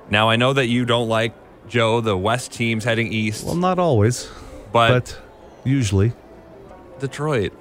Now, 0.09 0.29
I 0.29 0.35
know 0.35 0.51
that 0.51 0.67
you 0.67 0.83
don't 0.83 1.07
like 1.07 1.33
Joe, 1.69 2.01
the 2.01 2.17
West 2.17 2.51
teams 2.51 2.83
heading 2.83 3.13
east, 3.13 3.45
Well, 3.45 3.55
not 3.55 3.79
always, 3.79 4.29
but, 4.73 4.89
but 5.05 5.21
usually. 5.63 6.11
Detroit. 6.99 7.53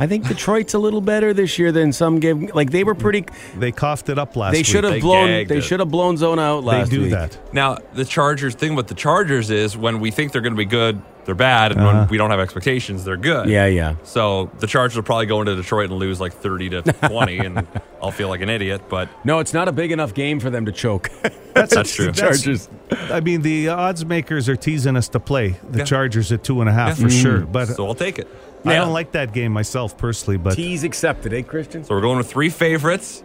I 0.00 0.06
think 0.06 0.26
Detroit's 0.26 0.72
a 0.72 0.78
little 0.78 1.02
better 1.02 1.34
this 1.34 1.58
year 1.58 1.70
than 1.72 1.92
some 1.92 2.18
gave. 2.20 2.54
Like 2.54 2.70
they 2.70 2.84
were 2.84 2.94
pretty. 2.94 3.26
They 3.56 3.70
coughed 3.70 4.08
it 4.08 4.18
up 4.18 4.34
last 4.34 4.54
They 4.54 4.62
should 4.62 4.82
have 4.84 5.00
blown. 5.00 5.46
They 5.46 5.60
should 5.60 5.78
have 5.80 5.90
blown 5.90 6.16
zone 6.16 6.38
out 6.38 6.64
last. 6.64 6.90
They 6.90 6.96
do 6.96 7.02
week. 7.02 7.10
that. 7.10 7.38
Now, 7.54 7.76
the 7.92 8.06
Chargers 8.06 8.54
thing 8.54 8.74
with 8.74 8.86
the 8.88 8.94
Chargers 8.94 9.50
is 9.50 9.76
when 9.76 10.00
we 10.00 10.10
think 10.10 10.32
they're 10.32 10.40
going 10.40 10.54
to 10.54 10.58
be 10.58 10.64
good, 10.64 11.02
they're 11.26 11.34
bad, 11.34 11.72
and 11.72 11.80
Uh-huh. 11.82 11.98
when 12.00 12.08
we 12.08 12.16
don't 12.16 12.30
have 12.30 12.40
expectations, 12.40 13.04
they're 13.04 13.18
good. 13.18 13.48
Yeah, 13.50 13.66
yeah. 13.66 13.96
So 14.02 14.50
the 14.58 14.66
Chargers 14.66 14.96
will 14.96 15.02
probably 15.02 15.26
go 15.26 15.40
into 15.40 15.54
Detroit 15.54 15.90
and 15.90 15.98
lose 15.98 16.18
like 16.18 16.32
30 16.32 16.70
to 16.70 16.82
20, 17.08 17.38
and 17.38 17.68
I'll 18.02 18.10
feel 18.10 18.28
like 18.30 18.40
an 18.40 18.48
idiot, 18.48 18.80
but 18.88 19.10
No, 19.24 19.38
it's 19.38 19.52
not 19.52 19.68
a 19.68 19.72
big 19.72 19.92
enough 19.92 20.14
game 20.14 20.40
for 20.40 20.48
them 20.48 20.64
to 20.64 20.72
choke. 20.72 21.10
that's 21.52 21.94
true. 21.94 22.10
Chargers. 22.12 22.70
I 23.10 23.20
mean, 23.20 23.42
the 23.42 23.68
odds 23.68 24.04
makers 24.04 24.48
are 24.48 24.56
teasing 24.56 24.96
us 24.96 25.08
to 25.10 25.20
play 25.20 25.56
the 25.70 25.78
Yeah. 25.78 25.84
Chargers 25.84 26.32
at 26.32 26.42
two 26.44 26.60
and 26.60 26.68
a 26.68 26.72
half 26.72 26.98
Yeah. 26.98 27.04
for 27.06 27.10
sure. 27.10 27.38
But 27.40 27.68
So 27.68 27.86
I'll 27.86 27.94
take 27.94 28.18
it. 28.18 28.28
I 28.64 28.72
Yeah. 28.72 28.80
don't 28.80 28.92
like 28.92 29.12
that 29.12 29.32
game 29.32 29.52
myself 29.52 29.96
personally. 29.96 30.36
But 30.36 30.54
Tease 30.54 30.84
accepted, 30.84 31.32
eh, 31.32 31.42
Christian? 31.42 31.84
So 31.84 31.94
we're 31.94 32.00
going 32.00 32.18
with 32.18 32.28
three 32.30 32.50
favorites 32.50 33.22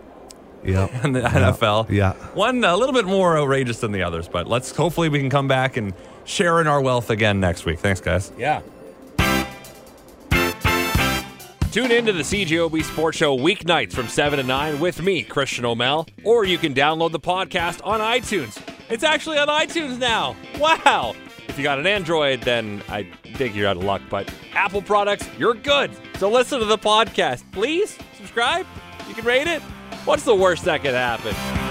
yeah, 0.64 0.88
in 1.04 1.12
the 1.14 1.22
NFL. 1.22 1.88
yeah. 1.90 2.14
One 2.34 2.64
a 2.64 2.76
little 2.78 2.94
bit 2.94 3.06
more 3.06 3.38
outrageous 3.38 3.80
than 3.80 3.92
the 3.92 4.04
others, 4.04 4.28
but 4.28 4.48
let's 4.48 4.76
hopefully 4.76 5.10
we 5.10 5.20
can 5.20 5.30
come 5.30 5.48
back 5.48 5.78
and 5.78 5.94
share 6.26 6.62
in 6.62 6.68
our 6.68 6.82
wealth 6.82 7.10
again 7.10 7.40
next 7.40 7.66
week. 7.66 7.80
Thanks, 7.80 8.02
guys. 8.02 8.32
Yeah. 8.38 8.62
Tune 11.72 11.92
in 11.92 12.06
to 12.06 12.14
the 12.14 12.24
CJOB 12.24 12.82
Sports 12.86 13.18
Show 13.18 13.38
weeknights 13.38 13.92
from 13.92 14.08
7 14.08 14.40
to 14.40 14.44
9 14.46 14.80
with 14.80 15.02
me, 15.02 15.24
Christian 15.24 15.66
O'Mel, 15.66 16.08
or 16.24 16.46
you 16.46 16.58
can 16.58 16.74
download 16.74 17.12
the 17.12 17.20
podcast 17.20 17.82
on 17.84 18.00
iTunes. 18.00 18.58
It's 18.90 19.04
actually 19.04 19.38
on 19.38 19.48
iTunes 19.48 19.98
now. 19.98 20.36
Wow. 20.60 21.16
If 21.48 21.58
you 21.58 21.64
got 21.64 21.80
an 21.80 21.88
Android, 21.88 22.42
then 22.42 22.84
I 22.90 23.04
think 23.36 23.56
you're 23.56 23.68
out 23.68 23.78
of 23.78 23.84
luck, 23.84 24.02
but 24.10 24.32
Apple 24.54 24.82
products, 24.82 25.28
you're 25.40 25.54
good. 25.54 25.92
So 26.18 26.30
listen 26.30 26.60
to 26.60 26.66
the 26.66 26.78
podcast. 26.78 27.44
Please 27.52 27.98
subscribe. 28.18 28.66
You 29.08 29.16
can 29.16 29.26
rate 29.26 29.48
it. 29.48 29.62
What's 30.04 30.24
the 30.24 30.36
worst 30.36 30.66
that 30.66 30.82
could 30.84 30.94
happen? 30.94 31.65